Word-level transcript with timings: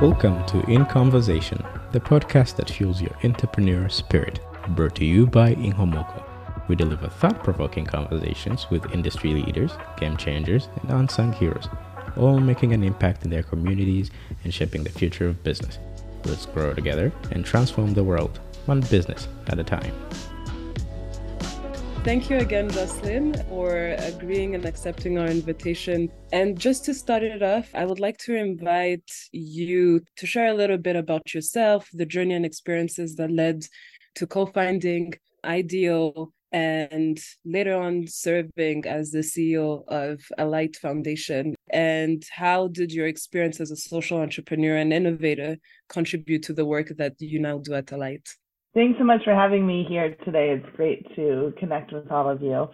Welcome 0.00 0.46
to 0.46 0.60
In 0.70 0.86
Conversation, 0.86 1.60
the 1.90 1.98
podcast 1.98 2.54
that 2.54 2.70
fuels 2.70 3.02
your 3.02 3.10
entrepreneur 3.24 3.88
spirit, 3.88 4.38
brought 4.68 4.94
to 4.94 5.04
you 5.04 5.26
by 5.26 5.56
Inkomoko. 5.56 6.22
We 6.68 6.76
deliver 6.76 7.08
thought 7.08 7.42
provoking 7.42 7.84
conversations 7.84 8.70
with 8.70 8.94
industry 8.94 9.34
leaders, 9.34 9.72
game 9.98 10.16
changers, 10.16 10.68
and 10.82 10.92
unsung 10.92 11.32
heroes, 11.32 11.68
all 12.16 12.38
making 12.38 12.72
an 12.74 12.84
impact 12.84 13.24
in 13.24 13.30
their 13.30 13.42
communities 13.42 14.12
and 14.44 14.54
shaping 14.54 14.84
the 14.84 14.90
future 14.90 15.26
of 15.26 15.42
business. 15.42 15.80
Let's 16.24 16.46
grow 16.46 16.74
together 16.74 17.10
and 17.32 17.44
transform 17.44 17.94
the 17.94 18.04
world, 18.04 18.38
one 18.66 18.82
business 18.82 19.26
at 19.48 19.58
a 19.58 19.64
time. 19.64 19.92
Thank 22.04 22.30
you 22.30 22.38
again, 22.38 22.70
Jocelyn, 22.70 23.34
for 23.48 23.94
agreeing 23.98 24.54
and 24.54 24.64
accepting 24.64 25.18
our 25.18 25.26
invitation. 25.26 26.10
And 26.32 26.58
just 26.58 26.84
to 26.86 26.94
start 26.94 27.22
it 27.22 27.42
off, 27.42 27.68
I 27.74 27.84
would 27.84 28.00
like 28.00 28.16
to 28.18 28.34
invite 28.34 29.10
you 29.32 30.02
to 30.16 30.26
share 30.26 30.46
a 30.46 30.54
little 30.54 30.78
bit 30.78 30.96
about 30.96 31.34
yourself, 31.34 31.88
the 31.92 32.06
journey 32.06 32.34
and 32.34 32.46
experiences 32.46 33.16
that 33.16 33.30
led 33.30 33.66
to 34.14 34.26
co 34.26 34.46
founding 34.46 35.14
IDEO 35.44 36.32
and 36.52 37.18
later 37.44 37.76
on 37.76 38.06
serving 38.06 38.86
as 38.86 39.10
the 39.10 39.18
CEO 39.18 39.86
of 39.88 40.20
Alight 40.38 40.76
Foundation. 40.76 41.54
And 41.70 42.24
how 42.32 42.68
did 42.68 42.92
your 42.92 43.06
experience 43.06 43.60
as 43.60 43.70
a 43.70 43.76
social 43.76 44.18
entrepreneur 44.18 44.76
and 44.76 44.92
innovator 44.92 45.58
contribute 45.88 46.42
to 46.44 46.54
the 46.54 46.64
work 46.64 46.88
that 46.96 47.20
you 47.20 47.38
now 47.38 47.58
do 47.58 47.74
at 47.74 47.92
Alight? 47.92 48.28
Thanks 48.78 48.96
so 48.96 49.04
much 49.04 49.24
for 49.24 49.34
having 49.34 49.66
me 49.66 49.84
here 49.88 50.14
today. 50.24 50.50
It's 50.50 50.76
great 50.76 51.04
to 51.16 51.52
connect 51.58 51.92
with 51.92 52.12
all 52.12 52.30
of 52.30 52.40
you. 52.40 52.68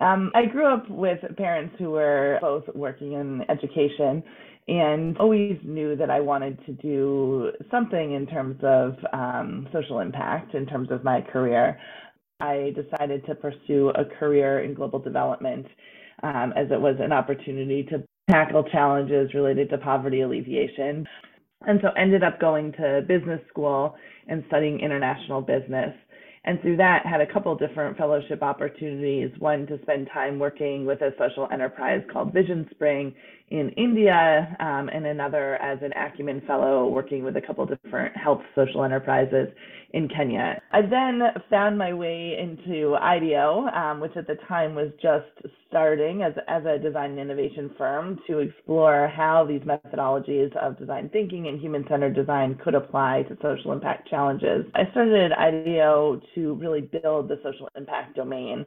Um, 0.00 0.30
I 0.32 0.46
grew 0.46 0.72
up 0.72 0.88
with 0.88 1.18
parents 1.36 1.74
who 1.80 1.90
were 1.90 2.38
both 2.40 2.62
working 2.76 3.14
in 3.14 3.42
education 3.50 4.22
and 4.68 5.18
always 5.18 5.58
knew 5.64 5.96
that 5.96 6.10
I 6.10 6.20
wanted 6.20 6.64
to 6.66 6.72
do 6.74 7.50
something 7.72 8.12
in 8.12 8.24
terms 8.28 8.60
of 8.62 8.98
um, 9.12 9.66
social 9.72 9.98
impact 9.98 10.54
in 10.54 10.64
terms 10.64 10.92
of 10.92 11.02
my 11.02 11.22
career. 11.22 11.76
I 12.38 12.72
decided 12.76 13.26
to 13.26 13.34
pursue 13.34 13.90
a 13.96 14.04
career 14.04 14.60
in 14.60 14.74
global 14.74 15.00
development 15.00 15.66
um, 16.22 16.52
as 16.54 16.70
it 16.70 16.80
was 16.80 16.94
an 17.00 17.10
opportunity 17.10 17.82
to 17.90 18.04
tackle 18.30 18.62
challenges 18.62 19.34
related 19.34 19.70
to 19.70 19.78
poverty 19.78 20.20
alleviation. 20.20 21.04
And 21.66 21.80
so 21.82 21.88
ended 21.96 22.22
up 22.22 22.40
going 22.40 22.72
to 22.72 23.02
business 23.06 23.40
school 23.48 23.96
and 24.28 24.44
studying 24.48 24.80
international 24.80 25.40
business. 25.40 25.94
And 26.44 26.60
through 26.62 26.76
that, 26.76 27.04
had 27.04 27.20
a 27.20 27.30
couple 27.30 27.54
different 27.56 27.98
fellowship 27.98 28.42
opportunities. 28.42 29.30
One 29.38 29.66
to 29.66 29.78
spend 29.82 30.08
time 30.12 30.38
working 30.38 30.86
with 30.86 31.02
a 31.02 31.10
social 31.18 31.48
enterprise 31.52 32.02
called 32.12 32.32
VisionSpring 32.32 33.12
in 33.50 33.70
India, 33.70 34.56
um, 34.60 34.88
and 34.88 35.06
another 35.06 35.56
as 35.56 35.78
an 35.82 35.92
Acumen 35.92 36.42
Fellow 36.46 36.88
working 36.88 37.24
with 37.24 37.36
a 37.36 37.40
couple 37.40 37.64
different 37.66 38.16
health 38.16 38.42
social 38.54 38.84
enterprises 38.84 39.48
in 39.94 40.08
Kenya. 40.08 40.60
I 40.72 40.82
then 40.82 41.22
found 41.48 41.78
my 41.78 41.94
way 41.94 42.36
into 42.38 42.94
IDEO, 42.96 43.68
um, 43.68 44.00
which 44.00 44.16
at 44.16 44.26
the 44.26 44.36
time 44.46 44.74
was 44.74 44.90
just 45.00 45.26
starting 45.68 46.22
as, 46.22 46.34
as 46.46 46.62
a 46.66 46.78
design 46.78 47.12
and 47.12 47.20
innovation 47.20 47.70
firm 47.78 48.18
to 48.26 48.40
explore 48.40 49.08
how 49.08 49.46
these 49.46 49.62
methodologies 49.62 50.54
of 50.56 50.78
design 50.78 51.08
thinking 51.10 51.48
and 51.48 51.58
human 51.58 51.84
centered 51.88 52.14
design 52.14 52.58
could 52.62 52.74
apply 52.74 53.22
to 53.28 53.36
social 53.40 53.72
impact 53.72 54.08
challenges. 54.08 54.66
I 54.74 54.90
started 54.90 55.32
IDEO 55.32 56.20
to 56.34 56.54
really 56.54 56.82
build 56.82 57.28
the 57.28 57.40
social 57.42 57.68
impact 57.74 58.16
domain 58.16 58.66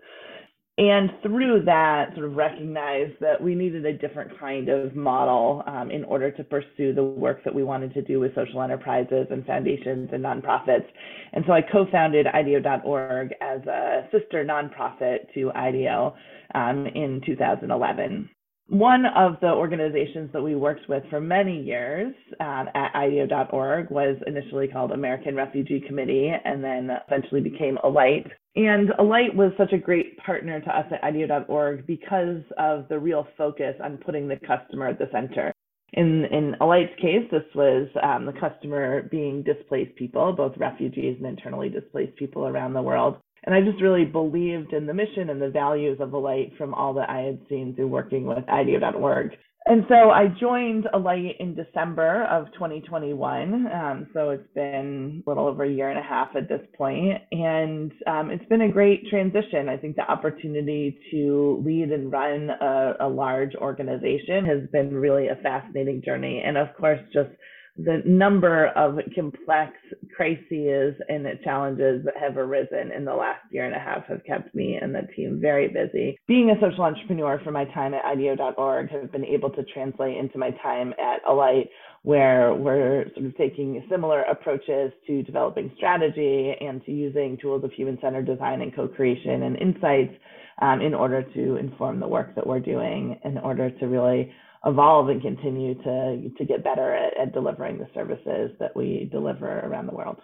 and 0.82 1.12
through 1.22 1.62
that 1.64 2.12
sort 2.16 2.26
of 2.26 2.36
recognized 2.36 3.14
that 3.22 3.40
we 3.40 3.54
needed 3.54 3.86
a 3.86 3.94
different 3.94 4.32
kind 4.40 4.68
of 4.68 4.96
model 4.96 5.62
um, 5.68 5.92
in 5.92 6.04
order 6.06 6.32
to 6.32 6.44
pursue 6.44 6.92
the 6.92 7.04
work 7.04 7.44
that 7.44 7.54
we 7.54 7.64
wanted 7.64 7.94
to 7.94 8.02
do 8.02 8.20
with 8.20 8.34
social 8.34 8.64
enterprises 8.64 9.28
and 9.30 9.46
foundations 9.46 10.10
and 10.12 10.24
nonprofits. 10.24 10.88
And 11.34 11.46
so 11.46 11.54
i 11.54 11.62
co-founded 11.62 12.26
ideo.org 12.26 13.32
as 13.42 13.62
a 13.68 14.08
sister 14.12 14.44
nonprofit 14.44 15.32
to 15.36 15.52
ideo 15.56 16.16
um, 16.56 16.88
in 16.88 17.22
2011 17.28 18.28
one 18.72 19.06
of 19.18 19.36
the 19.42 19.50
organizations 19.50 20.30
that 20.32 20.42
we 20.42 20.56
worked 20.56 20.88
with 20.88 21.04
for 21.10 21.20
many 21.20 21.62
years 21.62 22.16
um, 22.40 22.70
at 22.74 22.96
IDEO.org 22.96 23.92
was 23.92 24.16
initially 24.26 24.70
called 24.70 24.94
American 24.94 25.36
Refugee 25.36 25.84
Committee 25.86 26.32
and 26.46 26.64
then 26.64 26.90
eventually 27.06 27.42
became 27.42 27.78
Alight. 27.84 28.26
And 28.56 28.92
Alight 28.98 29.36
was 29.36 29.52
such 29.58 29.74
a 29.74 29.78
great 29.78 30.18
partner 30.20 30.62
to 30.62 30.70
us 30.70 30.86
at 30.90 31.04
IDEO.org 31.04 31.86
because 31.86 32.44
of 32.58 32.88
the 32.88 32.98
real 32.98 33.28
focus 33.38 33.76
on 33.84 33.98
putting 33.98 34.30
the 34.30 34.38
customer 34.38 34.88
at 34.88 35.00
the 35.00 35.10
center. 35.12 35.52
In, 35.92 36.24
in 36.32 36.56
Alight's 36.62 36.96
case, 37.02 37.28
this 37.30 37.44
was 37.54 37.90
um, 38.02 38.26
the 38.26 38.40
customer 38.40 39.02
being 39.12 39.44
displaced 39.44 39.98
people, 39.98 40.32
both 40.32 40.56
refugees 40.56 41.18
and 41.18 41.26
internally 41.26 41.68
displaced 41.68 42.16
people 42.16 42.48
around 42.48 42.72
the 42.72 42.82
world. 42.82 43.18
And 43.44 43.56
I 43.56 43.62
just 43.62 43.82
really 43.82 44.06
believed 44.06 44.74
in 44.74 44.86
the 44.86 44.94
mission 44.94 45.30
and 45.30 45.42
the 45.42 45.50
values 45.50 46.00
of 46.00 46.14
Alight 46.14 46.54
from 46.58 46.74
all 46.74 46.94
that 46.96 47.10
I 47.10 47.22
had 47.22 47.40
seen 47.50 47.76
through 47.76 47.88
working 47.88 48.26
with 48.26 48.48
IDEO.org. 48.48 49.32
And 49.66 49.86
so 49.88 50.10
I 50.10 50.28
joined 50.40 50.88
Alight 50.92 51.36
in 51.40 51.54
December 51.54 52.26
of 52.26 52.52
2021. 52.54 53.68
Um, 53.68 54.08
so 54.12 54.32
it's 54.32 54.48
been 54.56 55.22
a 55.26 55.30
little 55.30 55.46
over 55.46 55.64
a 55.64 55.70
year 55.70 55.90
and 55.92 56.00
a 56.00 56.04
half 56.04 56.30
at 56.36 56.50
this 56.50 56.62
point, 56.76 57.22
and 57.32 57.92
um, 58.08 58.32
it's 58.32 58.46
been 58.46 58.62
a 58.62 58.72
great 58.72 59.08
transition. 59.08 59.70
I 59.70 59.78
think 59.78 59.98
the 59.98 60.12
opportunity 60.12 60.98
to 61.12 61.62
lead 61.64 61.92
and 61.92 62.12
run 62.12 62.50
a, 62.50 62.94
a 63.02 63.08
large 63.08 63.54
organization 63.54 64.46
has 64.46 64.68
been 64.72 64.96
really 64.96 65.28
a 65.28 65.36
fascinating 65.36 66.02
journey, 66.04 66.42
and 66.44 66.58
of 66.58 66.76
course, 66.76 67.00
just 67.14 67.30
the 67.78 68.02
number 68.06 68.68
of 68.76 69.00
complex 69.16 69.74
crises 70.16 70.94
and 71.10 71.26
challenges 71.44 72.04
that 72.06 72.18
have 72.20 72.38
arisen 72.38 72.92
in 72.96 73.06
the 73.06 73.14
last 73.14 73.42
year 73.50 73.66
and 73.66 73.76
a 73.76 73.80
half 73.80 74.06
have 74.06 74.24
kept 74.26 74.54
me 74.54 74.78
and 74.82 74.94
the 74.94 75.02
team 75.16 75.40
very 75.42 75.68
busy. 75.68 76.20
Being 76.28 76.50
a 76.50 76.60
social 76.62 76.84
entrepreneur 76.84 77.40
for 77.44 77.52
my 77.52 77.66
time 77.66 77.94
at 77.94 78.04
IDEO.org 78.06 78.90
has 78.92 79.10
been 79.10 79.26
able 79.26 79.50
to 79.52 79.64
translate 79.74 80.18
into 80.18 80.38
my 80.38 80.52
time 80.64 80.94
at 81.00 81.22
Alight, 81.28 81.70
where 82.04 82.54
we're 82.54 83.06
sort 83.14 83.26
of 83.26 83.38
taking 83.38 83.84
similar 83.90 84.22
approaches 84.24 84.92
to 85.08 85.24
developing 85.24 85.72
strategy 85.78 86.54
and 86.60 86.84
to 86.86 86.92
using 86.92 87.38
tools 87.42 87.64
of 87.64 87.72
human 87.72 87.98
centered 88.02 88.26
design 88.26 88.62
and 88.62 88.76
co 88.76 88.88
creation 88.88 89.44
and 89.44 89.58
insights 89.58 90.14
um, 90.62 90.82
in 90.82 90.94
order 90.94 91.24
to 91.24 91.56
inform 91.56 92.00
the 92.00 92.08
work 92.08 92.36
that 92.36 92.46
we're 92.46 92.60
doing, 92.60 93.20
in 93.24 93.38
order 93.38 93.72
to 93.72 93.86
really 93.88 94.32
evolve 94.66 95.10
and 95.10 95.22
continue 95.22 95.76
to 95.76 96.30
to 96.38 96.46
get 96.46 96.64
better 96.64 96.94
at, 96.94 97.18
at 97.18 97.34
delivering 97.34 97.78
the 97.78 97.88
services 97.94 98.52
that 98.60 98.76
we 98.76 99.10
deliver 99.12 99.60
around 99.60 99.88
the 99.88 99.96
world. 99.96 100.20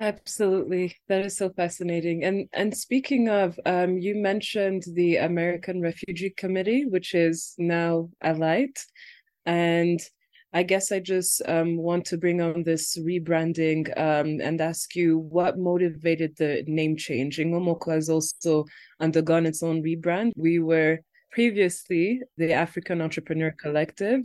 Absolutely, 0.00 0.96
that 1.08 1.24
is 1.24 1.36
so 1.36 1.50
fascinating. 1.50 2.24
And 2.24 2.48
and 2.52 2.76
speaking 2.76 3.28
of, 3.28 3.58
um, 3.64 3.96
you 3.98 4.16
mentioned 4.16 4.84
the 4.94 5.16
American 5.16 5.80
Refugee 5.80 6.34
Committee, 6.36 6.84
which 6.84 7.14
is 7.14 7.54
now 7.58 8.10
Alight, 8.20 8.78
and 9.46 10.00
I 10.52 10.62
guess 10.62 10.92
I 10.92 11.00
just 11.00 11.42
um, 11.46 11.76
want 11.76 12.04
to 12.06 12.16
bring 12.16 12.40
on 12.40 12.62
this 12.62 12.96
rebranding 12.96 13.88
um, 13.98 14.40
and 14.40 14.60
ask 14.60 14.94
you 14.94 15.18
what 15.18 15.58
motivated 15.58 16.36
the 16.36 16.62
name 16.68 16.96
change. 16.96 17.38
Inkomoko 17.38 17.92
has 17.92 18.08
also 18.08 18.64
undergone 19.00 19.46
its 19.46 19.64
own 19.64 19.82
rebrand. 19.82 20.30
We 20.36 20.60
were 20.60 21.00
previously 21.34 22.22
the 22.38 22.52
African 22.52 23.02
Entrepreneur 23.02 23.50
Collective 23.50 24.22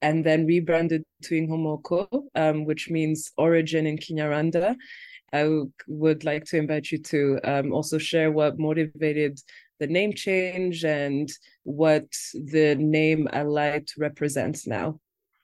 and 0.00 0.24
then 0.24 0.46
rebranded 0.46 1.04
to 1.22 1.34
Inkomoko, 1.34 2.24
um, 2.34 2.64
which 2.64 2.88
means 2.88 3.30
origin 3.36 3.86
in 3.86 3.98
Kinyarwanda. 3.98 4.74
I 5.34 5.60
would 5.86 6.24
like 6.24 6.44
to 6.46 6.56
invite 6.56 6.90
you 6.90 6.98
to 7.12 7.38
um, 7.44 7.72
also 7.74 7.98
share 7.98 8.30
what 8.32 8.58
motivated 8.58 9.38
the 9.80 9.86
name 9.86 10.14
change 10.14 10.84
and 10.84 11.28
what 11.64 12.08
the 12.32 12.74
name 12.76 13.28
Alight 13.34 13.90
represents 13.98 14.66
now. 14.66 14.98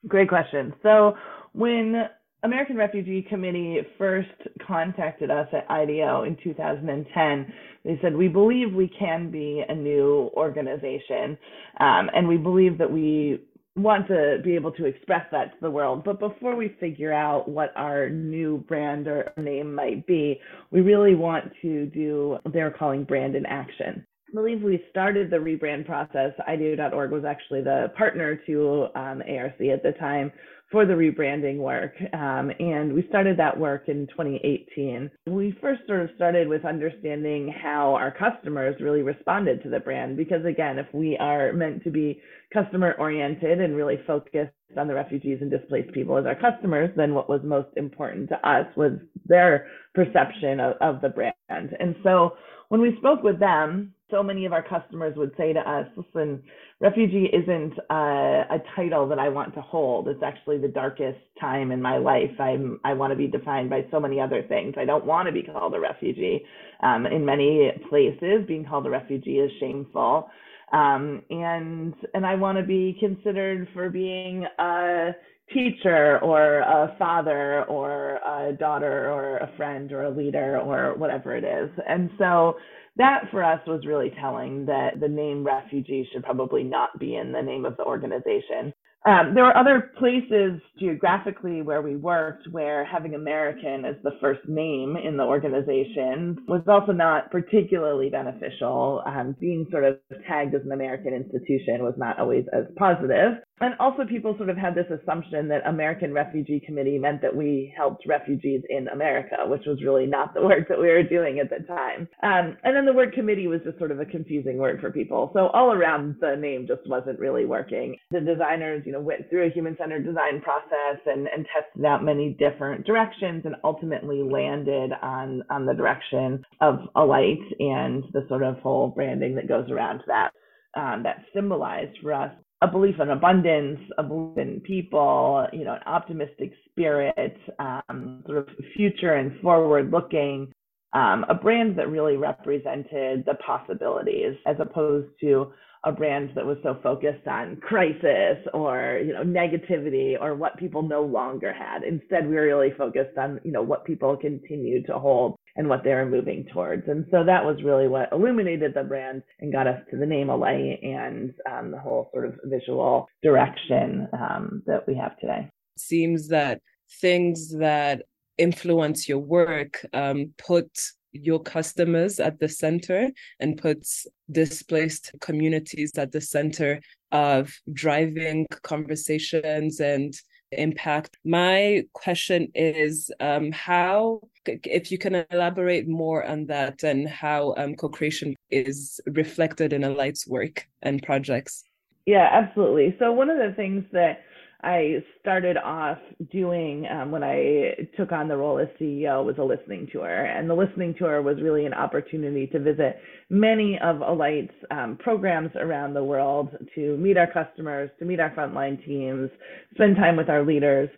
Great 0.08 0.31
question. 0.31 0.73
So 0.82 1.15
when 1.53 2.08
American 2.44 2.77
Refugee 2.77 3.23
Committee 3.23 3.81
first 3.99 4.29
contacted 4.67 5.31
us 5.31 5.47
at 5.53 5.71
IDEO 5.71 6.25
in 6.25 6.37
2010. 6.43 7.53
They 7.85 7.99
said, 8.03 8.17
We 8.17 8.27
believe 8.27 8.75
we 8.75 8.89
can 8.99 9.31
be 9.31 9.62
a 9.69 9.75
new 9.75 10.31
organization, 10.35 11.39
um, 11.79 12.11
and 12.15 12.27
we 12.27 12.37
believe 12.37 12.79
that 12.79 12.91
we 12.91 13.44
want 13.77 14.09
to 14.09 14.39
be 14.44 14.55
able 14.55 14.73
to 14.73 14.85
express 14.85 15.25
that 15.31 15.53
to 15.53 15.56
the 15.62 15.71
world. 15.71 16.03
But 16.05 16.19
before 16.19 16.56
we 16.56 16.77
figure 16.81 17.12
out 17.12 17.49
what 17.49 17.73
our 17.77 18.11
new 18.11 18.59
brand 18.69 19.06
or 19.06 19.33
name 19.37 19.75
might 19.75 20.06
be, 20.06 20.41
we 20.71 20.81
really 20.81 21.15
want 21.15 21.53
to 21.62 21.87
do 21.87 22.39
they're 22.53 22.73
calling 22.73 23.05
brand 23.05 23.37
in 23.37 23.47
action. 23.47 24.05
I 24.29 24.35
believe 24.35 24.62
we 24.62 24.83
started 24.91 25.31
the 25.31 25.37
rebrand 25.37 25.87
process. 25.87 26.33
IDEO.org 26.49 27.11
was 27.12 27.25
actually 27.25 27.62
the 27.62 27.93
partner 27.97 28.37
to 28.47 28.87
um, 28.94 29.23
ARC 29.29 29.61
at 29.61 29.83
the 29.83 29.94
time 30.00 30.33
for 30.72 30.86
the 30.86 30.94
rebranding 30.94 31.58
work. 31.58 31.92
Um, 32.14 32.50
and 32.58 32.92
we 32.92 33.06
started 33.08 33.38
that 33.38 33.56
work 33.56 33.88
in 33.88 34.06
2018. 34.08 35.10
We 35.26 35.56
first 35.60 35.82
sort 35.86 36.00
of 36.00 36.10
started 36.16 36.48
with 36.48 36.64
understanding 36.64 37.54
how 37.62 37.94
our 37.94 38.10
customers 38.10 38.74
really 38.80 39.02
responded 39.02 39.62
to 39.62 39.69
the 39.69 39.80
brand. 39.80 40.16
Because 40.16 40.44
again, 40.46 40.78
if 40.78 40.86
we 40.92 41.16
are 41.19 41.52
meant 41.52 41.84
to 41.84 41.90
be 41.90 42.20
customer 42.52 42.94
oriented 42.98 43.60
and 43.60 43.76
really 43.76 43.98
focused 44.06 44.50
on 44.76 44.88
the 44.88 44.94
refugees 44.94 45.38
and 45.42 45.50
displaced 45.50 45.92
people 45.92 46.16
as 46.16 46.24
our 46.24 46.34
customers, 46.34 46.90
then 46.96 47.14
what 47.14 47.28
was 47.28 47.40
most 47.44 47.69
important 47.76 48.30
to 48.30 48.48
us 48.48 48.66
was 48.74 48.92
their 49.26 49.69
perception 49.94 50.58
of, 50.58 50.74
of 50.80 51.00
the 51.02 51.10
brand. 51.10 51.34
And 51.48 51.94
so 52.02 52.32
when 52.70 52.80
we 52.80 52.96
spoke 52.96 53.22
with 53.22 53.38
them, 53.38 53.92
so 54.12 54.23
many 54.23 54.44
of 54.44 54.53
our 54.53 54.62
customers 54.62 55.17
would 55.17 55.32
say 55.37 55.53
to 55.53 55.59
us, 55.59 55.87
listen, 55.97 56.41
refugee 56.81 57.31
isn't 57.32 57.73
a, 57.91 58.44
a, 58.50 58.59
title 58.76 59.09
that 59.09 59.19
I 59.19 59.29
want 59.29 59.55
to 59.55 59.62
hold. 59.62 60.06
It's 60.06 60.23
actually 60.23 60.59
the 60.59 60.69
darkest 60.69 61.19
time 61.41 61.73
in 61.73 61.81
my 61.81 61.97
life. 61.97 62.31
I'm, 62.38 62.79
I 62.85 62.93
want 62.93 63.11
to 63.11 63.17
be 63.17 63.26
defined 63.26 63.70
by 63.70 63.87
so 63.91 63.99
many 63.99 64.20
other 64.20 64.44
things. 64.49 64.75
I 64.76 64.85
don't 64.85 65.06
want 65.06 65.26
to 65.26 65.32
be 65.32 65.43
called 65.43 65.75
a 65.75 65.81
refugee. 65.81 66.44
Um, 66.82 67.06
in 67.06 67.25
many 67.25 67.73
places, 67.88 68.44
being 68.47 68.64
called 68.64 68.87
a 68.87 68.91
refugee 68.91 69.38
is 69.38 69.50
shameful. 69.59 70.29
Um, 70.73 71.23
and, 71.31 71.94
and 72.15 72.26
I 72.26 72.35
want 72.35 72.58
to 72.58 72.65
be 72.65 72.97
considered 73.00 73.69
for 73.73 73.88
being 73.91 74.47
a 74.58 75.11
teacher 75.53 76.19
or 76.20 76.61
a 76.61 76.94
father 76.99 77.65
or 77.65 78.20
a 78.26 78.53
daughter 78.53 79.11
or 79.11 79.38
a 79.38 79.50
friend 79.56 79.93
or 79.93 80.05
a 80.05 80.11
leader 80.11 80.58
or 80.58 80.94
whatever 80.97 81.37
it 81.37 81.44
is. 81.44 81.70
And 81.88 82.11
so 82.19 82.56
that 82.97 83.25
for 83.31 83.43
us 83.43 83.61
was 83.67 83.87
really 83.87 84.12
telling 84.21 84.67
that 84.67 85.00
the 85.00 85.09
name 85.09 85.44
refugee 85.44 86.09
should 86.12 86.23
probably 86.23 86.62
not 86.62 86.99
be 86.99 87.17
in 87.17 87.33
the 87.33 87.43
name 87.43 87.65
of 87.65 87.77
the 87.77 87.85
organization. 87.85 88.73
Um, 89.05 89.35
there 89.35 89.43
were 89.43 89.56
other 89.56 89.91
places 89.99 90.61
geographically 90.79 91.61
where 91.61 91.83
we 91.83 91.97
worked 91.97 92.47
where 92.53 92.85
having 92.85 93.15
American 93.17 93.85
as 93.85 93.97
the 94.05 94.12
first 94.21 94.43
name 94.47 94.97
in 94.97 95.17
the 95.17 95.25
organization 95.25 96.39
was 96.47 96.62
also 96.69 96.93
not 96.93 97.31
particularly 97.33 98.11
beneficial. 98.11 99.03
Um, 99.05 99.35
being 99.41 99.67
sort 99.73 99.85
of 99.85 99.99
tagged 100.29 100.55
as 100.55 100.62
an 100.65 100.71
American 100.71 101.15
institution 101.15 101.83
was 101.83 101.94
not 101.97 102.21
always 102.21 102.44
as 102.53 102.67
positive. 102.77 103.43
And 103.62 103.76
also, 103.79 104.05
people 104.05 104.35
sort 104.37 104.50
of 104.50 104.56
had 104.56 104.75
this 104.75 104.91
assumption 104.91 105.47
that 105.49 105.64
American 105.67 106.12
Refugee 106.12 106.59
Committee 106.59 106.99
meant 106.99 107.23
that 107.23 107.35
we 107.35 107.73
helped 107.76 108.05
refugees 108.09 108.61
in 108.69 108.88
America, 108.88 109.37
which 109.47 109.62
was 109.67 109.81
really 109.85 110.05
not 110.05 110.35
the 110.35 110.43
work 110.43 110.67
that 110.69 110.81
we 110.81 110.88
were 110.88 111.05
doing 111.05 111.38
at 111.38 111.49
the 111.49 111.64
time. 111.64 112.09
Um, 112.25 112.56
and 112.64 112.75
then 112.75 112.85
the 112.85 112.93
word 112.93 113.12
committee 113.12 113.47
was 113.47 113.61
just 113.64 113.79
sort 113.79 113.93
of 113.93 114.00
a 114.00 114.05
confusing 114.05 114.59
word 114.59 114.81
for 114.81 114.91
people. 114.91 115.31
So 115.32 115.47
all 115.55 115.73
around, 115.73 116.17
the 116.20 116.35
name 116.35 116.67
just 116.67 116.81
wasn't 116.88 117.20
really 117.20 117.44
working. 117.44 117.97
The 118.11 118.19
designers, 118.20 118.82
you 118.85 118.91
know, 118.91 119.00
went 119.00 119.31
through 119.31 119.47
a 119.47 119.50
human-centered 119.50 120.05
design 120.05 120.41
process 120.41 120.99
and, 121.06 121.29
and 121.29 121.47
tested 121.55 121.85
out 121.85 122.03
many 122.03 122.37
different 122.41 122.85
directions, 122.85 123.43
and 123.44 123.55
ultimately 123.62 124.23
landed 124.23 124.91
on 125.03 125.44
on 125.50 125.67
the 125.67 125.75
direction 125.75 126.44
of 126.61 126.81
a 126.97 127.05
light 127.05 127.38
and 127.61 128.03
the 128.12 128.26
sort 128.29 128.43
of 128.43 128.58
whole 128.58 128.88
branding 128.88 129.37
that 129.37 129.47
goes 129.47 129.70
around 129.70 130.00
that. 130.08 130.31
Um, 130.75 131.03
that 131.03 131.23
symbolized 131.35 131.99
for 132.00 132.15
us 132.15 132.32
a 132.62 132.69
belief 132.69 132.94
in 133.00 133.11
abundance, 133.11 133.81
a 133.99 134.03
belief 134.05 134.38
in 134.38 134.61
people, 134.61 135.47
you 135.53 135.64
know, 135.64 135.75
an 135.75 135.82
optimistic 135.85 136.53
spirit, 136.70 137.37
um, 137.59 138.23
sort 138.25 138.38
of 138.38 138.49
future 138.76 139.14
and 139.14 139.38
forward 139.41 139.91
looking, 139.91 140.53
um, 140.93 141.26
a 141.29 141.35
brand 141.35 141.76
that 141.76 141.91
really 141.91 142.17
represented 142.17 143.25
the 143.26 143.35
possibilities 143.44 144.37
as 144.47 144.56
opposed 144.61 145.09
to 145.20 145.53
a 145.84 145.93
brand 145.93 146.31
that 146.34 146.46
was 146.46 146.58
so 146.62 146.79
focused 146.82 147.26
on 147.26 147.56
crisis 147.56 148.38
or 148.55 149.00
you 149.05 149.12
know 149.12 149.25
negativity 149.25 150.14
or 150.20 150.34
what 150.34 150.56
people 150.56 150.82
no 150.82 151.02
longer 151.02 151.52
had. 151.52 151.82
Instead 151.82 152.29
we 152.29 152.34
were 152.34 152.46
really 152.46 152.73
focused 152.76 153.17
on 153.19 153.40
you 153.44 153.52
know 153.52 153.62
what 153.62 153.84
people 153.84 154.17
continued 154.17 154.87
to 154.87 154.99
hold 154.99 155.37
and 155.56 155.69
what 155.69 155.84
they 155.84 155.90
were 155.90 156.06
moving 156.06 156.46
towards. 156.52 156.88
And 156.88 157.05
so 157.11 157.25
that 157.25 157.44
was 157.44 157.62
really 157.62 157.88
what 157.88 158.11
illuminated 158.12 158.73
the 158.75 158.84
brand 158.84 159.23
and 159.40 159.52
got 159.52 159.67
us 159.67 159.81
to 159.90 159.96
the 159.96 160.06
name 160.06 160.31
Alight 160.31 160.82
and 160.82 161.34
um, 161.50 161.70
the 161.70 161.79
whole 161.79 162.08
sort 162.12 162.26
of 162.26 162.34
visual 162.44 163.06
direction 163.23 164.08
um, 164.12 164.62
that 164.67 164.87
we 164.87 164.94
have 164.96 165.19
today. 165.19 165.50
Seems 165.76 166.29
that 166.29 166.61
things 167.00 167.50
that 167.58 168.02
influence 168.38 169.08
your 169.08 169.19
work 169.19 169.84
um, 169.93 170.32
put 170.38 170.70
your 171.12 171.41
customers 171.41 172.20
at 172.20 172.38
the 172.38 172.49
center 172.49 173.11
and 173.41 173.56
puts 173.56 174.06
displaced 174.31 175.12
communities 175.20 175.93
at 175.97 176.12
the 176.12 176.20
center 176.20 176.81
of 177.11 177.53
driving 177.73 178.47
conversations 178.62 179.81
and 179.81 180.14
impact. 180.53 181.17
My 181.25 181.85
question 181.93 182.50
is 182.55 183.11
um, 183.20 183.53
how, 183.53 184.20
if 184.47 184.91
you 184.91 184.99
can 184.99 185.25
elaborate 185.31 185.88
more 185.88 186.25
on 186.25 186.47
that 186.47 186.82
and 186.82 187.09
how 187.09 187.55
um, 187.56 187.75
co 187.75 187.88
creation 187.88 188.35
is 188.50 189.00
reflected 189.06 189.73
in 189.73 189.85
Alight's 189.85 190.26
work 190.26 190.67
and 190.82 191.03
projects. 191.03 191.65
Yeah, 192.06 192.29
absolutely. 192.32 192.97
So, 192.99 193.12
one 193.12 193.31
of 193.31 193.38
the 193.38 193.55
things 193.55 193.85
that 193.93 194.23
I 194.64 195.03
started 195.20 195.56
off 195.56 195.99
doing 196.31 196.87
um, 196.87 197.11
when 197.11 197.25
I 197.25 197.75
took 197.97 198.12
on 198.12 198.29
the 198.29 198.37
role 198.37 198.61
as 198.61 198.69
CEO 198.81 199.25
was 199.25 199.35
a 199.38 199.43
listening 199.43 199.88
tour. 199.91 200.26
And 200.26 200.49
the 200.49 200.55
listening 200.55 200.94
tour 200.97 201.20
was 201.20 201.43
really 201.43 201.67
an 201.67 201.75
opportunity 201.75 202.47
to 202.49 202.61
visit 202.61 203.00
many 203.29 203.79
of 203.82 204.03
Alight's 204.03 204.55
um, 204.70 204.99
programs 205.03 205.50
around 205.56 205.94
the 205.94 206.05
world 206.05 206.50
to 206.76 206.97
meet 206.99 207.17
our 207.17 207.26
customers, 207.26 207.91
to 207.99 208.05
meet 208.05 208.20
our 208.20 208.31
frontline 208.31 208.85
teams, 208.87 209.31
spend 209.75 209.97
time 209.97 210.17
with 210.17 210.29
our 210.29 210.44
leaders. 210.44 210.88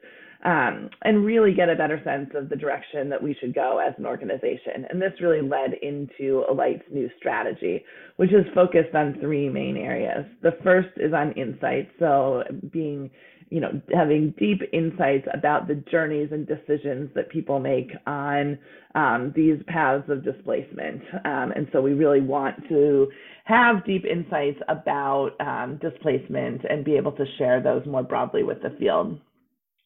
Um, 0.45 0.91
and 1.01 1.25
really 1.25 1.55
get 1.55 1.71
a 1.71 1.75
better 1.75 1.99
sense 2.05 2.29
of 2.35 2.51
the 2.51 2.57
direction 2.57 3.09
that 3.09 3.23
we 3.23 3.35
should 3.41 3.55
go 3.55 3.79
as 3.79 3.95
an 3.97 4.05
organization. 4.05 4.85
And 4.91 5.01
this 5.01 5.13
really 5.23 5.41
led 5.41 5.73
into 5.81 6.45
Alight's 6.51 6.85
new 6.93 7.09
strategy, 7.17 7.83
which 8.17 8.29
is 8.29 8.45
focused 8.55 8.95
on 8.95 9.17
three 9.23 9.49
main 9.49 9.79
areas. 9.79 10.27
The 10.43 10.59
first 10.63 10.91
is 10.99 11.15
on 11.15 11.33
insights, 11.33 11.89
so 11.99 12.43
being 12.71 13.11
you 13.55 13.61
know, 13.61 13.81
having 13.95 14.35
deep 14.37 14.63
insights 14.73 15.29
about 15.33 15.69
the 15.69 15.77
journeys 15.89 16.31
and 16.33 16.45
decisions 16.45 17.09
that 17.15 17.31
people 17.31 17.61
make 17.61 17.93
on 18.05 18.59
um, 18.97 19.33
these 19.37 19.59
paths 19.69 20.03
of 20.09 20.25
displacement. 20.25 21.01
Um, 21.25 21.53
and 21.55 21.69
so 21.73 21.81
we 21.81 21.93
really 21.93 22.21
want 22.21 22.57
to 22.69 23.07
have 23.45 23.87
deep 23.87 24.05
insights 24.07 24.59
about 24.69 25.37
um, 25.39 25.79
displacement 25.81 26.63
and 26.69 26.85
be 26.85 26.97
able 26.97 27.13
to 27.13 27.25
share 27.39 27.63
those 27.63 27.87
more 27.87 28.03
broadly 28.03 28.43
with 28.43 28.61
the 28.61 28.75
field. 28.77 29.21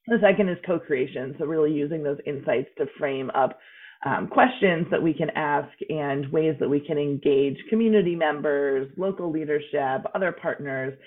The 0.07 0.17
second 0.23 0.49
is 0.49 0.57
co 0.65 0.79
creation. 0.79 1.37
So, 1.39 1.45
really 1.45 1.71
using 1.71 2.03
those 2.03 2.17
insights 2.25 2.71
to 2.79 2.87
frame 2.99 3.31
up 3.35 3.59
um, 4.07 4.29
questions 4.29 4.87
that 4.91 5.03
we 5.03 5.13
can 5.13 5.29
ask 5.37 5.69
and 5.91 6.33
ways 6.33 6.55
that 6.59 6.71
we 6.71 6.81
can 6.81 6.97
engage 6.97 7.59
community 7.69 8.17
members, 8.17 8.91
local 8.97 9.31
leadership, 9.31 10.07
other 10.15 10.33
partners 10.33 10.99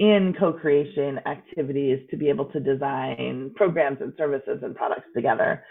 in 0.00 0.34
co-creation 0.40 1.20
activities 1.26 2.00
to 2.10 2.16
be 2.16 2.30
able 2.30 2.46
to 2.46 2.58
design 2.58 3.52
programs 3.54 3.98
and 4.00 4.14
services 4.16 4.60
and 4.62 4.74
products 4.74 5.06
together. 5.14 5.62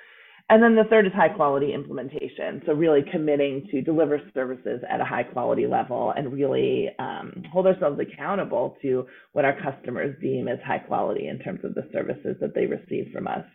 And 0.50 0.62
then 0.62 0.76
the 0.76 0.84
third 0.84 1.08
is 1.08 1.14
high 1.14 1.30
quality 1.30 1.74
implementation. 1.74 2.62
So 2.68 2.74
really 2.74 3.02
committing 3.12 3.68
to 3.72 3.82
deliver 3.82 4.22
services 4.36 4.82
at 4.88 5.02
a 5.02 5.06
high 5.06 5.24
quality 5.24 5.66
level 5.66 6.14
and 6.16 6.32
really 6.32 6.90
um, 7.00 7.44
hold 7.52 7.66
ourselves 7.66 8.00
accountable 8.00 8.78
to 8.84 9.08
what 9.34 9.46
our 9.46 9.60
customers 9.62 10.16
deem 10.22 10.48
as 10.48 10.60
high 10.64 10.80
quality 10.80 11.28
in 11.28 11.40
terms 11.40 11.62
of 11.64 11.74
the 11.74 11.90
services 11.92 12.36
that 12.40 12.54
they 12.54 12.68
receive 12.68 13.12
from 13.12 13.28
us. 13.28 13.46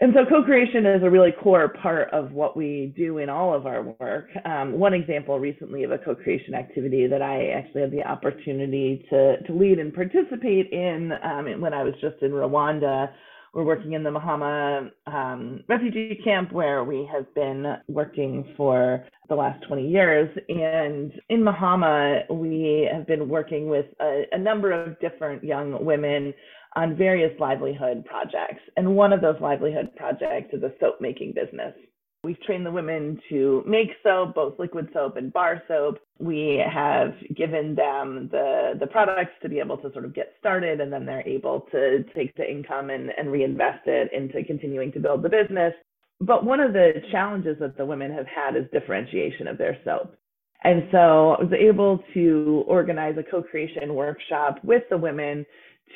And 0.00 0.14
so 0.14 0.24
co-creation 0.24 0.86
is 0.86 1.02
a 1.02 1.10
really 1.10 1.30
core 1.30 1.68
part 1.68 2.08
of 2.10 2.32
what 2.32 2.56
we 2.56 2.94
do 2.96 3.18
in 3.18 3.28
all 3.28 3.54
of 3.54 3.66
our 3.66 3.82
work. 4.00 4.28
Um, 4.46 4.78
one 4.78 4.94
example 4.94 5.38
recently 5.38 5.84
of 5.84 5.90
a 5.90 5.98
co-creation 5.98 6.54
activity 6.54 7.06
that 7.06 7.20
I 7.20 7.48
actually 7.48 7.82
had 7.82 7.90
the 7.90 8.02
opportunity 8.02 9.04
to, 9.10 9.42
to 9.42 9.52
lead 9.52 9.78
and 9.78 9.92
participate 9.92 10.72
in 10.72 11.12
um, 11.22 11.60
when 11.60 11.74
I 11.74 11.82
was 11.82 11.92
just 12.00 12.16
in 12.22 12.30
Rwanda. 12.30 13.10
We're 13.52 13.64
working 13.64 13.92
in 13.92 14.02
the 14.02 14.10
Mahama 14.10 14.90
um, 15.06 15.64
refugee 15.68 16.18
camp 16.24 16.50
where 16.52 16.82
we 16.82 17.06
have 17.12 17.32
been 17.34 17.66
working 17.88 18.54
for 18.56 19.04
the 19.28 19.34
last 19.34 19.62
20 19.66 19.86
years. 19.86 20.30
And 20.48 21.12
in 21.28 21.40
Mahama, 21.42 22.22
we 22.30 22.88
have 22.90 23.06
been 23.06 23.28
working 23.28 23.68
with 23.68 23.86
a, 24.00 24.22
a 24.32 24.38
number 24.38 24.72
of 24.72 24.98
different 25.00 25.44
young 25.44 25.84
women 25.84 26.32
on 26.76 26.96
various 26.96 27.32
livelihood 27.40 28.04
projects. 28.04 28.62
And 28.76 28.96
one 28.96 29.12
of 29.12 29.20
those 29.20 29.40
livelihood 29.40 29.90
projects 29.96 30.52
is 30.52 30.62
a 30.62 30.72
soap 30.80 31.00
making 31.00 31.32
business. 31.32 31.74
We've 32.22 32.40
trained 32.42 32.66
the 32.66 32.70
women 32.70 33.18
to 33.30 33.64
make 33.66 33.88
soap, 34.02 34.34
both 34.34 34.58
liquid 34.58 34.90
soap 34.92 35.16
and 35.16 35.32
bar 35.32 35.62
soap. 35.66 35.98
We 36.18 36.62
have 36.70 37.14
given 37.34 37.74
them 37.74 38.28
the, 38.30 38.74
the 38.78 38.86
products 38.86 39.32
to 39.42 39.48
be 39.48 39.58
able 39.58 39.78
to 39.78 39.90
sort 39.92 40.04
of 40.04 40.14
get 40.14 40.34
started, 40.38 40.82
and 40.82 40.92
then 40.92 41.06
they're 41.06 41.26
able 41.26 41.66
to 41.72 42.04
take 42.14 42.36
the 42.36 42.48
income 42.48 42.90
and, 42.90 43.10
and 43.16 43.32
reinvest 43.32 43.86
it 43.86 44.12
into 44.12 44.44
continuing 44.44 44.92
to 44.92 45.00
build 45.00 45.22
the 45.22 45.30
business. 45.30 45.72
But 46.20 46.44
one 46.44 46.60
of 46.60 46.74
the 46.74 47.02
challenges 47.10 47.56
that 47.60 47.78
the 47.78 47.86
women 47.86 48.12
have 48.12 48.26
had 48.26 48.54
is 48.54 48.66
differentiation 48.70 49.48
of 49.48 49.56
their 49.56 49.78
soap. 49.82 50.14
And 50.62 50.82
so 50.92 51.36
I 51.38 51.42
was 51.42 51.52
able 51.58 52.04
to 52.12 52.64
organize 52.66 53.16
a 53.16 53.22
co-creation 53.22 53.94
workshop 53.94 54.58
with 54.62 54.82
the 54.90 54.98
women 54.98 55.46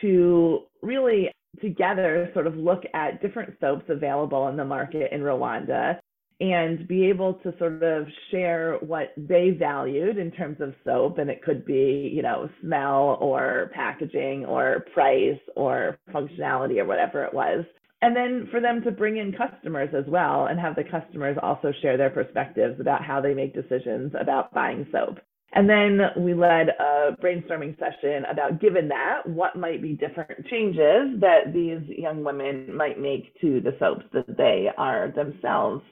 to 0.00 0.60
really 0.82 1.30
together 1.60 2.30
sort 2.34 2.46
of 2.46 2.56
look 2.56 2.82
at 2.94 3.22
different 3.22 3.54
soaps 3.60 3.84
available 3.88 4.48
in 4.48 4.56
the 4.56 4.64
market 4.64 5.12
in 5.12 5.20
Rwanda 5.20 5.98
and 6.40 6.88
be 6.88 7.06
able 7.06 7.34
to 7.34 7.56
sort 7.58 7.82
of 7.82 8.06
share 8.30 8.76
what 8.80 9.12
they 9.16 9.50
valued 9.50 10.18
in 10.18 10.32
terms 10.32 10.60
of 10.60 10.74
soap. 10.84 11.18
And 11.18 11.30
it 11.30 11.42
could 11.42 11.64
be 11.64 12.10
you 12.12 12.22
know 12.22 12.48
smell 12.60 13.18
or 13.20 13.70
packaging 13.74 14.44
or 14.44 14.84
price 14.92 15.40
or 15.56 15.98
functionality 16.10 16.78
or 16.78 16.84
whatever 16.84 17.24
it 17.24 17.32
was. 17.32 17.64
And 18.02 18.14
then 18.14 18.48
for 18.50 18.60
them 18.60 18.82
to 18.82 18.90
bring 18.90 19.16
in 19.16 19.32
customers 19.32 19.88
as 19.96 20.04
well 20.06 20.46
and 20.46 20.60
have 20.60 20.76
the 20.76 20.84
customers 20.84 21.38
also 21.42 21.72
share 21.80 21.96
their 21.96 22.10
perspectives 22.10 22.78
about 22.78 23.02
how 23.02 23.22
they 23.22 23.32
make 23.32 23.54
decisions 23.54 24.12
about 24.20 24.52
buying 24.52 24.86
soap 24.92 25.20
and 25.54 25.68
then 25.68 26.00
we 26.18 26.34
led 26.34 26.68
a 26.80 27.16
brainstorming 27.22 27.78
session 27.78 28.24
about 28.30 28.60
given 28.60 28.88
that, 28.88 29.22
what 29.26 29.56
might 29.56 29.80
be 29.80 29.92
different 29.92 30.46
changes 30.46 31.20
that 31.20 31.52
these 31.52 31.80
young 31.96 32.24
women 32.24 32.74
might 32.76 33.00
make 33.00 33.38
to 33.40 33.60
the 33.60 33.74
soaps 33.78 34.04
that 34.12 34.36
they 34.36 34.68
are 34.76 35.12
themselves 35.14 35.82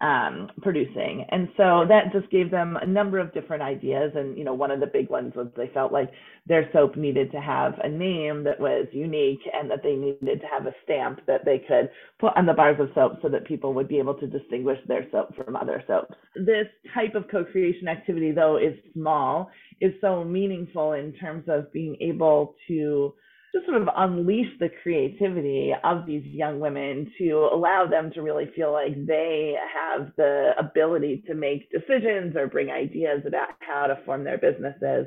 um, 0.00 0.50
producing. 0.60 1.24
And 1.30 1.48
so 1.56 1.84
that 1.88 2.12
just 2.12 2.30
gave 2.30 2.50
them 2.50 2.76
a 2.76 2.86
number 2.86 3.18
of 3.18 3.32
different 3.32 3.62
ideas. 3.62 4.12
And, 4.14 4.36
you 4.36 4.44
know, 4.44 4.52
one 4.52 4.70
of 4.70 4.80
the 4.80 4.86
big 4.86 5.08
ones 5.08 5.32
was 5.34 5.48
they 5.56 5.70
felt 5.72 5.92
like 5.92 6.10
their 6.46 6.68
soap 6.72 6.96
needed 6.96 7.32
to 7.32 7.40
have 7.40 7.74
a 7.82 7.88
name 7.88 8.44
that 8.44 8.60
was 8.60 8.86
unique 8.92 9.40
and 9.52 9.70
that 9.70 9.82
they 9.82 9.94
needed 9.94 10.40
to 10.40 10.46
have 10.46 10.66
a 10.66 10.74
stamp 10.84 11.20
that 11.26 11.44
they 11.44 11.58
could 11.58 11.88
put 12.20 12.36
on 12.36 12.44
the 12.46 12.52
bars 12.52 12.76
of 12.78 12.90
soap 12.94 13.18
so 13.22 13.28
that 13.28 13.46
people 13.46 13.72
would 13.72 13.88
be 13.88 13.98
able 13.98 14.14
to 14.14 14.26
distinguish 14.26 14.78
their 14.86 15.06
soap 15.10 15.34
from 15.34 15.56
other 15.56 15.82
soaps. 15.86 16.14
This 16.34 16.66
type 16.94 17.14
of 17.14 17.24
co-creation 17.30 17.88
activity, 17.88 18.32
though, 18.32 18.58
is 18.58 18.74
small, 18.92 19.50
is 19.80 19.92
so 20.00 20.24
meaningful 20.24 20.92
in 20.92 21.12
terms 21.14 21.44
of 21.48 21.72
being 21.72 21.96
able 22.00 22.54
to 22.68 23.14
to 23.56 23.66
sort 23.66 23.80
of 23.80 23.88
unleash 23.96 24.50
the 24.60 24.68
creativity 24.82 25.72
of 25.84 26.06
these 26.06 26.24
young 26.26 26.60
women 26.60 27.10
to 27.18 27.48
allow 27.52 27.86
them 27.88 28.10
to 28.12 28.20
really 28.20 28.50
feel 28.54 28.72
like 28.72 29.06
they 29.06 29.54
have 29.74 30.12
the 30.16 30.50
ability 30.58 31.24
to 31.26 31.34
make 31.34 31.70
decisions 31.70 32.36
or 32.36 32.46
bring 32.46 32.70
ideas 32.70 33.22
about 33.26 33.48
how 33.60 33.86
to 33.86 33.98
form 34.04 34.24
their 34.24 34.38
businesses. 34.38 35.06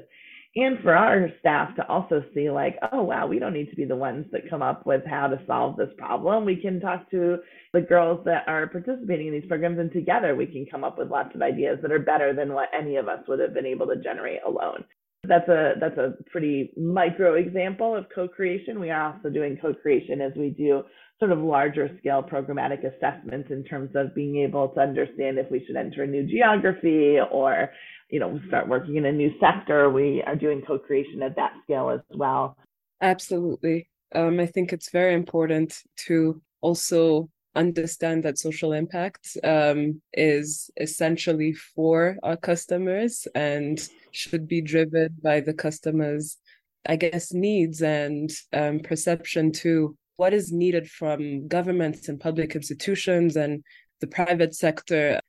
And 0.55 0.79
for 0.81 0.95
our 0.95 1.29
staff 1.39 1.75
to 1.75 1.87
also 1.87 2.23
see 2.33 2.49
like 2.49 2.79
oh 2.91 3.03
wow 3.03 3.27
we 3.27 3.37
don't 3.37 3.53
need 3.53 3.69
to 3.69 3.75
be 3.75 3.85
the 3.85 3.95
ones 3.95 4.25
that 4.31 4.49
come 4.49 4.63
up 4.63 4.83
with 4.83 5.03
how 5.05 5.27
to 5.27 5.39
solve 5.45 5.77
this 5.77 5.93
problem. 5.95 6.43
We 6.43 6.55
can 6.55 6.79
talk 6.79 7.09
to 7.11 7.37
the 7.71 7.81
girls 7.81 8.25
that 8.25 8.45
are 8.47 8.65
participating 8.65 9.27
in 9.27 9.33
these 9.33 9.47
programs 9.47 9.77
and 9.77 9.91
together 9.91 10.35
we 10.35 10.47
can 10.47 10.65
come 10.65 10.83
up 10.83 10.97
with 10.97 11.11
lots 11.11 11.35
of 11.35 11.43
ideas 11.43 11.77
that 11.83 11.91
are 11.91 11.99
better 11.99 12.33
than 12.33 12.53
what 12.53 12.69
any 12.77 12.95
of 12.95 13.07
us 13.07 13.19
would 13.27 13.39
have 13.39 13.53
been 13.53 13.67
able 13.67 13.85
to 13.87 13.97
generate 13.97 14.39
alone 14.43 14.83
that's 15.23 15.47
a 15.49 15.73
that's 15.79 15.97
a 15.97 16.13
pretty 16.31 16.71
micro 16.77 17.35
example 17.35 17.95
of 17.95 18.05
co-creation. 18.13 18.79
We 18.79 18.89
are 18.89 19.13
also 19.13 19.29
doing 19.29 19.57
co-creation 19.61 20.21
as 20.21 20.31
we 20.35 20.49
do 20.49 20.83
sort 21.19 21.31
of 21.31 21.39
larger 21.39 21.89
scale 21.99 22.23
programmatic 22.23 22.85
assessments 22.85 23.51
in 23.51 23.65
terms 23.65 23.91
of 23.95 24.15
being 24.15 24.37
able 24.37 24.69
to 24.69 24.79
understand 24.79 25.37
if 25.37 25.51
we 25.51 25.63
should 25.65 25.75
enter 25.75 26.03
a 26.03 26.07
new 26.07 26.23
geography 26.23 27.17
or 27.31 27.69
you 28.09 28.19
know 28.19 28.39
start 28.47 28.69
working 28.69 28.95
in 28.95 29.05
a 29.05 29.11
new 29.11 29.31
sector. 29.41 29.89
We 29.89 30.23
are 30.25 30.35
doing 30.35 30.61
co-creation 30.65 31.21
at 31.21 31.35
that 31.35 31.51
scale 31.63 31.89
as 31.89 32.01
well. 32.17 32.55
Absolutely. 33.01 33.89
Um, 34.15 34.39
I 34.39 34.45
think 34.45 34.71
it's 34.71 34.89
very 34.89 35.13
important 35.13 35.83
to 36.07 36.41
also 36.61 37.29
understand 37.55 38.23
that 38.23 38.37
social 38.37 38.71
impact 38.73 39.37
um, 39.43 40.01
is 40.13 40.71
essentially 40.77 41.53
for 41.53 42.17
our 42.23 42.37
customers 42.37 43.27
and 43.35 43.79
should 44.11 44.47
be 44.47 44.61
driven 44.61 45.09
by 45.23 45.39
the 45.39 45.53
customers 45.53 46.37
i 46.87 46.95
guess 46.95 47.33
needs 47.33 47.81
and 47.81 48.31
um, 48.53 48.79
perception 48.79 49.51
to 49.51 49.95
what 50.17 50.33
is 50.33 50.51
needed 50.51 50.89
from 50.89 51.47
governments 51.47 52.09
and 52.09 52.19
public 52.19 52.53
institutions 52.53 53.37
and 53.37 53.63
the 54.01 54.07
private 54.07 54.53
sector 54.53 55.19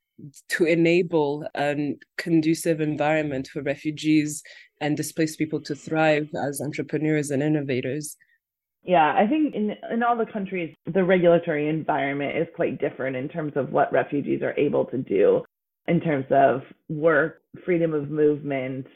to 0.49 0.65
enable 0.65 1.47
a 1.57 1.97
conducive 2.19 2.81
environment 2.81 3.49
for 3.49 3.63
refugees 3.63 4.43
and 4.81 4.97
displaced 4.97 5.39
people 5.39 5.61
to 5.61 5.75
thrive 5.75 6.29
as 6.35 6.61
entrepreneurs 6.61 7.31
and 7.31 7.43
innovators. 7.43 8.17
Yeah, 8.83 9.15
I 9.15 9.27
think 9.27 9.55
in 9.55 9.77
in 9.93 10.03
all 10.03 10.17
the 10.17 10.27
countries, 10.27 10.75
the 10.87 11.05
regulatory 11.05 11.69
environment 11.69 12.37
is 12.37 12.49
quite 12.57 12.81
different 12.81 13.15
in 13.15 13.29
terms 13.29 13.53
of 13.55 13.73
what 13.73 13.93
refugees 13.93 14.43
are 14.43 14.55
able 14.57 14.87
to 14.87 14.99
do 14.99 15.45
in 15.89 16.01
terms 16.01 16.27
of 16.31 16.63
work, 16.89 17.43
freedom 17.65 17.95
of 17.95 18.11
movement. 18.11 18.87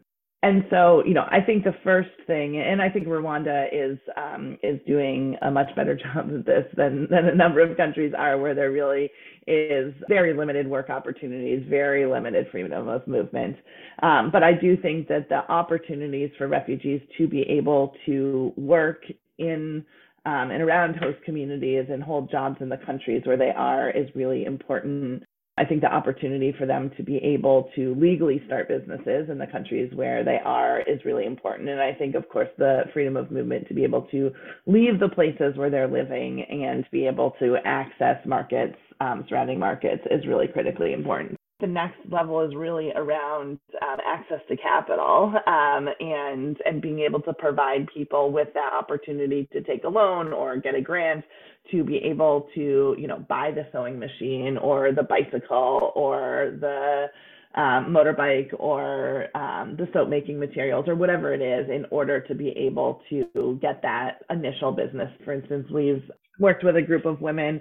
And 0.42 0.64
so, 0.68 1.02
you 1.06 1.14
know, 1.14 1.24
I 1.30 1.40
think 1.40 1.64
the 1.64 1.74
first 1.82 2.10
thing, 2.26 2.58
and 2.60 2.82
I 2.82 2.90
think 2.90 3.06
Rwanda 3.06 3.66
is 3.72 3.98
um, 4.14 4.58
is 4.62 4.78
doing 4.86 5.36
a 5.40 5.50
much 5.50 5.74
better 5.74 5.96
job 6.14 6.30
of 6.30 6.44
this 6.44 6.66
than 6.76 7.08
than 7.10 7.26
a 7.26 7.34
number 7.34 7.60
of 7.60 7.76
countries 7.78 8.12
are, 8.16 8.36
where 8.36 8.54
there 8.54 8.70
really 8.70 9.10
is 9.46 9.94
very 10.06 10.36
limited 10.36 10.68
work 10.68 10.90
opportunities, 10.90 11.64
very 11.68 12.04
limited 12.04 12.46
freedom 12.50 12.88
of 12.88 13.06
movement. 13.08 13.56
Um, 14.02 14.30
but 14.30 14.42
I 14.42 14.52
do 14.52 14.76
think 14.76 15.08
that 15.08 15.30
the 15.30 15.50
opportunities 15.50 16.30
for 16.36 16.46
refugees 16.46 17.00
to 17.16 17.26
be 17.26 17.42
able 17.42 17.94
to 18.04 18.52
work 18.56 19.02
in 19.38 19.84
um, 20.26 20.50
and 20.50 20.62
around 20.62 20.96
host 20.96 21.18
communities 21.24 21.86
and 21.90 22.02
hold 22.02 22.30
jobs 22.30 22.56
in 22.60 22.68
the 22.68 22.78
countries 22.78 23.22
where 23.24 23.36
they 23.36 23.50
are 23.50 23.90
is 23.90 24.08
really 24.14 24.44
important. 24.44 25.22
I 25.56 25.64
think 25.64 25.82
the 25.82 25.92
opportunity 25.92 26.52
for 26.58 26.66
them 26.66 26.90
to 26.96 27.02
be 27.04 27.18
able 27.18 27.70
to 27.76 27.94
legally 27.94 28.42
start 28.46 28.68
businesses 28.68 29.28
in 29.30 29.38
the 29.38 29.46
countries 29.46 29.92
where 29.94 30.24
they 30.24 30.38
are 30.44 30.80
is 30.80 31.04
really 31.04 31.26
important. 31.26 31.68
And 31.68 31.80
I 31.80 31.94
think, 31.94 32.16
of 32.16 32.28
course, 32.28 32.48
the 32.58 32.82
freedom 32.92 33.16
of 33.16 33.30
movement 33.30 33.68
to 33.68 33.74
be 33.74 33.84
able 33.84 34.02
to 34.10 34.32
leave 34.66 34.98
the 34.98 35.08
places 35.08 35.56
where 35.56 35.70
they're 35.70 35.86
living 35.86 36.42
and 36.42 36.84
be 36.90 37.06
able 37.06 37.32
to 37.38 37.56
access 37.64 38.16
markets, 38.26 38.76
um, 39.00 39.24
surrounding 39.28 39.60
markets, 39.60 40.02
is 40.10 40.26
really 40.26 40.48
critically 40.48 40.92
important 40.92 41.38
the 41.60 41.66
next 41.66 41.96
level 42.10 42.40
is 42.42 42.54
really 42.54 42.90
around 42.94 43.58
um, 43.80 43.96
access 44.04 44.40
to 44.48 44.56
capital 44.56 45.32
um, 45.46 45.88
and 46.00 46.58
and 46.66 46.82
being 46.82 47.00
able 47.00 47.22
to 47.22 47.32
provide 47.32 47.86
people 47.94 48.32
with 48.32 48.48
that 48.54 48.72
opportunity 48.74 49.48
to 49.52 49.62
take 49.62 49.84
a 49.84 49.88
loan 49.88 50.32
or 50.32 50.58
get 50.58 50.74
a 50.74 50.80
grant 50.80 51.24
to 51.70 51.84
be 51.84 51.96
able 51.98 52.48
to 52.54 52.96
you 52.98 53.06
know 53.06 53.24
buy 53.28 53.50
the 53.54 53.66
sewing 53.72 53.98
machine 53.98 54.58
or 54.58 54.92
the 54.92 55.02
bicycle 55.02 55.92
or 55.94 56.56
the 56.60 57.06
um, 57.54 57.86
motorbike 57.86 58.50
or 58.58 59.28
um, 59.36 59.76
the 59.76 59.88
soap 59.92 60.08
making 60.08 60.38
materials 60.38 60.86
or 60.88 60.94
whatever 60.96 61.32
it 61.32 61.40
is 61.40 61.70
in 61.70 61.86
order 61.90 62.20
to 62.20 62.34
be 62.34 62.48
able 62.50 63.00
to 63.08 63.58
get 63.62 63.80
that 63.82 64.22
initial 64.30 64.72
business. 64.72 65.08
For 65.24 65.32
instance, 65.32 65.68
we've 65.72 66.02
worked 66.40 66.64
with 66.64 66.76
a 66.76 66.82
group 66.82 67.06
of 67.06 67.20
women 67.20 67.60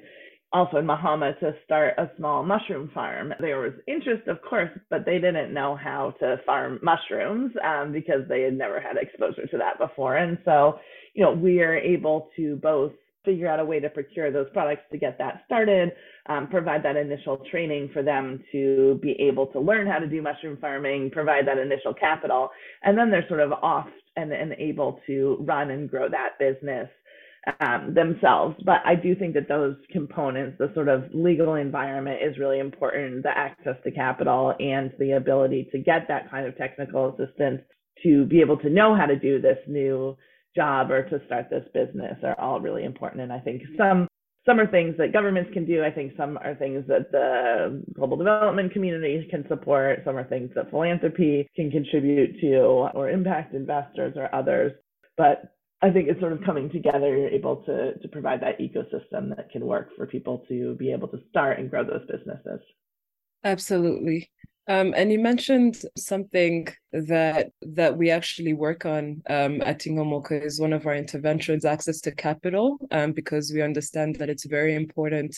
also 0.53 0.77
in 0.77 0.85
Mahama 0.85 1.37
to 1.39 1.53
start 1.65 1.95
a 1.97 2.09
small 2.17 2.43
mushroom 2.43 2.89
farm. 2.93 3.33
There 3.39 3.59
was 3.59 3.73
interest, 3.87 4.27
of 4.27 4.37
course, 4.47 4.69
but 4.89 5.03
they 5.05 5.19
didn't 5.19 5.53
know 5.53 5.75
how 5.75 6.13
to 6.19 6.37
farm 6.45 6.79
mushrooms 6.83 7.51
um, 7.63 7.91
because 7.91 8.21
they 8.29 8.43
had 8.43 8.57
never 8.57 8.79
had 8.79 8.97
exposure 8.97 9.47
to 9.47 9.57
that 9.57 9.79
before. 9.79 10.17
And 10.17 10.37
so, 10.45 10.79
you 11.15 11.23
know, 11.23 11.31
we 11.31 11.61
are 11.61 11.75
able 11.75 12.29
to 12.37 12.55
both 12.57 12.93
figure 13.25 13.47
out 13.47 13.59
a 13.59 13.65
way 13.65 13.79
to 13.79 13.89
procure 13.89 14.31
those 14.31 14.47
products 14.53 14.83
to 14.91 14.97
get 14.97 15.17
that 15.17 15.43
started, 15.45 15.91
um, 16.27 16.47
provide 16.47 16.83
that 16.83 16.95
initial 16.95 17.37
training 17.49 17.89
for 17.93 18.03
them 18.03 18.43
to 18.51 18.99
be 19.01 19.13
able 19.19 19.47
to 19.47 19.59
learn 19.59 19.87
how 19.87 19.99
to 19.99 20.07
do 20.07 20.21
mushroom 20.21 20.57
farming, 20.59 21.09
provide 21.11 21.47
that 21.47 21.57
initial 21.57 21.93
capital, 21.93 22.49
and 22.83 22.97
then 22.97 23.09
they're 23.09 23.27
sort 23.27 23.39
of 23.39 23.51
off 23.51 23.87
and, 24.15 24.31
and 24.31 24.53
able 24.53 24.99
to 25.07 25.37
run 25.41 25.71
and 25.71 25.89
grow 25.89 26.07
that 26.09 26.37
business 26.39 26.89
um, 27.59 27.93
themselves. 27.93 28.55
But 28.65 28.77
I 28.85 28.95
do 28.95 29.15
think 29.15 29.33
that 29.33 29.47
those 29.47 29.75
components, 29.91 30.57
the 30.59 30.71
sort 30.73 30.87
of 30.87 31.05
legal 31.13 31.55
environment 31.55 32.19
is 32.23 32.37
really 32.37 32.59
important, 32.59 33.23
the 33.23 33.37
access 33.37 33.75
to 33.83 33.91
capital 33.91 34.53
and 34.59 34.91
the 34.99 35.13
ability 35.13 35.69
to 35.71 35.79
get 35.79 36.07
that 36.07 36.29
kind 36.29 36.47
of 36.47 36.57
technical 36.57 37.09
assistance 37.13 37.61
to 38.03 38.25
be 38.25 38.41
able 38.41 38.57
to 38.57 38.69
know 38.69 38.95
how 38.95 39.05
to 39.05 39.17
do 39.17 39.41
this 39.41 39.57
new 39.67 40.15
job 40.55 40.91
or 40.91 41.03
to 41.09 41.25
start 41.25 41.49
this 41.49 41.67
business 41.73 42.17
are 42.23 42.39
all 42.39 42.59
really 42.59 42.83
important. 42.83 43.21
And 43.21 43.33
I 43.33 43.39
think 43.39 43.61
some 43.77 44.07
some 44.45 44.59
are 44.59 44.67
things 44.67 44.95
that 44.97 45.13
governments 45.13 45.51
can 45.53 45.65
do. 45.65 45.83
I 45.83 45.91
think 45.91 46.13
some 46.17 46.37
are 46.37 46.55
things 46.55 46.85
that 46.87 47.11
the 47.11 47.81
global 47.93 48.17
development 48.17 48.73
community 48.73 49.25
can 49.29 49.45
support. 49.47 50.01
Some 50.03 50.17
are 50.17 50.25
things 50.25 50.51
that 50.55 50.69
philanthropy 50.69 51.47
can 51.55 51.71
contribute 51.71 52.39
to 52.41 52.57
or 52.57 53.09
impact 53.09 53.53
investors 53.53 54.13
or 54.17 54.33
others. 54.35 54.73
But 55.15 55.53
I 55.81 55.91
think 55.91 56.09
it's 56.09 56.19
sort 56.19 56.33
of 56.33 56.43
coming 56.45 56.69
together. 56.69 57.15
You're 57.17 57.29
able 57.29 57.57
to 57.63 57.97
to 57.97 58.07
provide 58.09 58.41
that 58.41 58.59
ecosystem 58.59 59.35
that 59.35 59.49
can 59.49 59.65
work 59.65 59.89
for 59.95 60.05
people 60.05 60.43
to 60.49 60.75
be 60.75 60.91
able 60.91 61.07
to 61.09 61.19
start 61.29 61.59
and 61.59 61.69
grow 61.69 61.83
those 61.85 62.05
businesses. 62.09 62.59
Absolutely. 63.45 64.29
Um, 64.67 64.93
and 64.95 65.11
you 65.11 65.19
mentioned 65.19 65.81
something 65.97 66.69
that 66.93 67.51
that 67.61 67.97
we 67.97 68.09
actually 68.09 68.53
work 68.53 68.85
on 68.85 69.21
um, 69.29 69.61
at 69.61 69.81
Inkomoko 69.81 70.41
is 70.41 70.59
one 70.59 70.71
of 70.71 70.85
our 70.87 70.95
interventions, 70.95 71.65
access 71.65 71.99
to 72.01 72.11
capital, 72.11 72.77
um, 72.91 73.11
because 73.11 73.51
we 73.53 73.61
understand 73.61 74.15
that 74.17 74.29
it's 74.29 74.45
very 74.45 74.73
important 74.73 75.35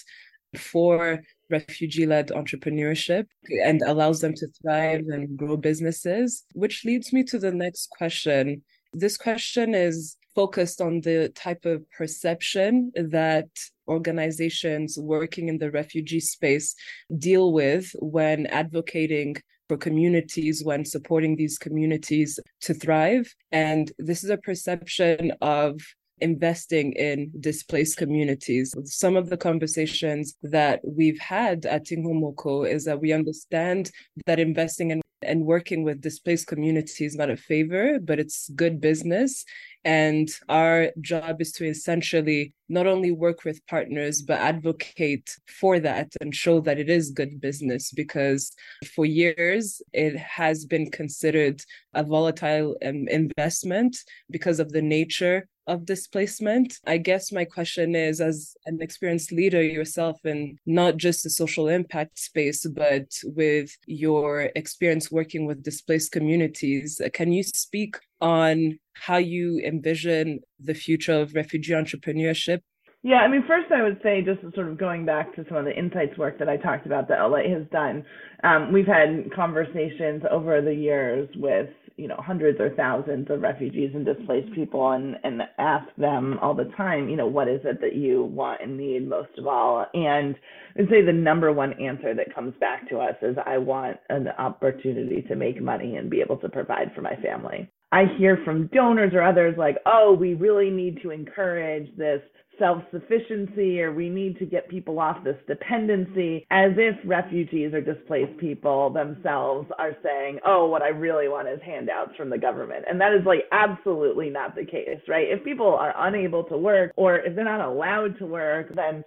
for 0.55 1.23
refugee 1.49 2.05
led 2.05 2.29
entrepreneurship 2.29 3.25
and 3.63 3.81
allows 3.81 4.21
them 4.21 4.33
to 4.35 4.47
thrive 4.61 5.03
and 5.09 5.37
grow 5.37 5.57
businesses, 5.57 6.45
which 6.53 6.85
leads 6.85 7.11
me 7.11 7.23
to 7.23 7.39
the 7.39 7.51
next 7.51 7.89
question. 7.89 8.61
This 8.93 9.17
question 9.17 9.73
is 9.73 10.17
focused 10.35 10.81
on 10.81 11.01
the 11.01 11.29
type 11.35 11.65
of 11.65 11.89
perception 11.91 12.91
that 12.95 13.47
organizations 13.87 14.97
working 14.97 15.49
in 15.49 15.57
the 15.57 15.71
refugee 15.71 16.19
space 16.19 16.75
deal 17.17 17.53
with 17.53 17.91
when 17.99 18.45
advocating 18.47 19.35
for 19.67 19.77
communities 19.77 20.63
when 20.63 20.85
supporting 20.85 21.35
these 21.35 21.57
communities 21.57 22.39
to 22.61 22.73
thrive. 22.73 23.33
And 23.51 23.91
this 23.97 24.23
is 24.23 24.29
a 24.29 24.37
perception 24.37 25.33
of 25.41 25.81
investing 26.19 26.93
in 26.93 27.31
displaced 27.39 27.97
communities. 27.97 28.73
Some 28.85 29.15
of 29.17 29.29
the 29.29 29.37
conversations 29.37 30.35
that 30.43 30.79
we've 30.83 31.19
had 31.19 31.65
at 31.65 31.85
Inkomoko 31.85 32.69
is 32.69 32.85
that 32.85 33.01
we 33.01 33.11
understand 33.11 33.91
that 34.25 34.39
investing 34.39 34.91
in 34.91 35.01
and 35.25 35.45
working 35.45 35.83
with 35.83 36.01
displaced 36.01 36.47
communities 36.47 37.15
not 37.15 37.29
a 37.29 37.37
favor, 37.37 37.99
but 37.99 38.19
it's 38.19 38.49
good 38.55 38.79
business. 38.79 39.45
And 39.83 40.27
our 40.49 40.91
job 40.99 41.41
is 41.41 41.51
to 41.53 41.65
essentially 41.65 42.53
not 42.69 42.87
only 42.87 43.11
work 43.11 43.43
with 43.43 43.65
partners, 43.67 44.21
but 44.21 44.39
advocate 44.39 45.29
for 45.47 45.79
that 45.79 46.09
and 46.21 46.33
show 46.33 46.59
that 46.61 46.79
it 46.79 46.89
is 46.89 47.11
good 47.11 47.39
business 47.39 47.91
because 47.91 48.51
for 48.95 49.05
years 49.05 49.81
it 49.93 50.17
has 50.17 50.65
been 50.65 50.89
considered 50.89 51.61
a 51.93 52.03
volatile 52.03 52.75
um, 52.83 53.07
investment 53.07 53.97
because 54.31 54.59
of 54.59 54.71
the 54.71 54.81
nature 54.81 55.47
of 55.67 55.85
displacement. 55.85 56.79
I 56.85 56.97
guess 56.97 57.31
my 57.31 57.45
question 57.45 57.95
is 57.95 58.21
as 58.21 58.55
an 58.65 58.79
experienced 58.81 59.31
leader 59.31 59.61
yourself 59.61 60.25
in 60.25 60.57
not 60.65 60.97
just 60.97 61.23
the 61.23 61.29
social 61.29 61.67
impact 61.67 62.19
space, 62.19 62.65
but 62.65 63.07
with 63.23 63.77
your 63.85 64.51
experience 64.55 65.11
working 65.11 65.45
with 65.45 65.63
displaced 65.63 66.11
communities, 66.11 67.01
can 67.13 67.31
you 67.31 67.43
speak 67.43 67.97
on 68.21 68.79
how 68.93 69.17
you 69.17 69.59
envision 69.65 70.39
the 70.59 70.73
future 70.73 71.19
of 71.19 71.33
refugee 71.33 71.73
entrepreneurship 71.73 72.61
yeah, 73.05 73.17
I 73.17 73.27
mean, 73.27 73.43
first 73.45 73.71
I 73.71 73.83
would 73.83 73.99
say 74.01 74.23
just 74.23 74.41
sort 74.55 74.67
of 74.67 74.79
going 74.79 75.05
back 75.05 75.35
to 75.35 75.45
some 75.47 75.57
of 75.57 75.65
the 75.65 75.77
insights 75.77 76.17
work 76.17 76.39
that 76.39 76.49
I 76.49 76.57
talked 76.57 76.87
about 76.87 77.07
that 77.09 77.19
Alight 77.19 77.51
has 77.51 77.61
done. 77.71 78.03
Um, 78.43 78.73
we've 78.73 78.87
had 78.87 79.31
conversations 79.31 80.23
over 80.31 80.59
the 80.59 80.73
years 80.73 81.29
with 81.35 81.69
you 81.97 82.07
know 82.07 82.17
hundreds 82.17 82.59
or 82.59 82.71
thousands 82.71 83.29
of 83.29 83.41
refugees 83.41 83.91
and 83.93 84.05
displaced 84.05 84.47
mm-hmm. 84.47 84.55
people, 84.55 84.91
and 84.91 85.15
and 85.23 85.41
ask 85.57 85.87
them 85.97 86.37
all 86.41 86.53
the 86.53 86.71
time, 86.77 87.09
you 87.09 87.15
know, 87.15 87.27
what 87.27 87.47
is 87.47 87.61
it 87.63 87.81
that 87.81 87.95
you 87.95 88.23
want 88.23 88.61
and 88.61 88.77
need 88.77 89.07
most 89.07 89.37
of 89.37 89.47
all? 89.47 89.85
And 89.93 90.35
I'd 90.77 90.89
say 90.89 91.01
the 91.05 91.13
number 91.13 91.51
one 91.51 91.73
answer 91.81 92.13
that 92.13 92.33
comes 92.33 92.53
back 92.59 92.89
to 92.89 92.99
us 92.99 93.15
is, 93.21 93.37
I 93.45 93.57
want 93.57 93.97
an 94.09 94.27
opportunity 94.37 95.21
to 95.23 95.35
make 95.35 95.61
money 95.61 95.95
and 95.95 96.09
be 96.09 96.21
able 96.21 96.37
to 96.37 96.49
provide 96.49 96.91
for 96.93 97.01
my 97.01 97.15
family. 97.17 97.71
I 97.91 98.05
hear 98.17 98.39
from 98.43 98.67
donors 98.73 99.13
or 99.13 99.23
others 99.23 99.55
like, 99.57 99.77
oh, 99.85 100.17
we 100.19 100.33
really 100.33 100.69
need 100.69 101.01
to 101.03 101.11
encourage 101.11 101.95
this 101.95 102.21
self 102.59 102.83
sufficiency 102.91 103.81
or 103.81 103.93
we 103.93 104.09
need 104.09 104.37
to 104.39 104.45
get 104.45 104.69
people 104.69 104.99
off 104.99 105.23
this 105.23 105.37
dependency, 105.47 106.45
as 106.51 106.71
if 106.77 106.95
refugees 107.05 107.73
or 107.73 107.81
displaced 107.81 108.37
people 108.39 108.89
themselves 108.89 109.69
are 109.77 109.95
saying, 110.03 110.39
oh, 110.45 110.67
what 110.67 110.81
I 110.81 110.89
really 110.89 111.27
want 111.27 111.47
is 111.47 111.59
handouts 111.65 112.15
from 112.15 112.29
the 112.29 112.37
government. 112.37 112.85
And 112.89 112.99
that 113.01 113.13
is 113.13 113.25
like 113.25 113.45
absolutely 113.51 114.29
not 114.29 114.55
the 114.55 114.65
case, 114.65 114.99
right? 115.07 115.27
If 115.29 115.43
people 115.43 115.73
are 115.73 115.93
unable 116.07 116.43
to 116.45 116.57
work 116.57 116.91
or 116.95 117.19
if 117.19 117.35
they're 117.35 117.45
not 117.45 117.61
allowed 117.61 118.17
to 118.19 118.25
work, 118.25 118.73
then 118.75 119.03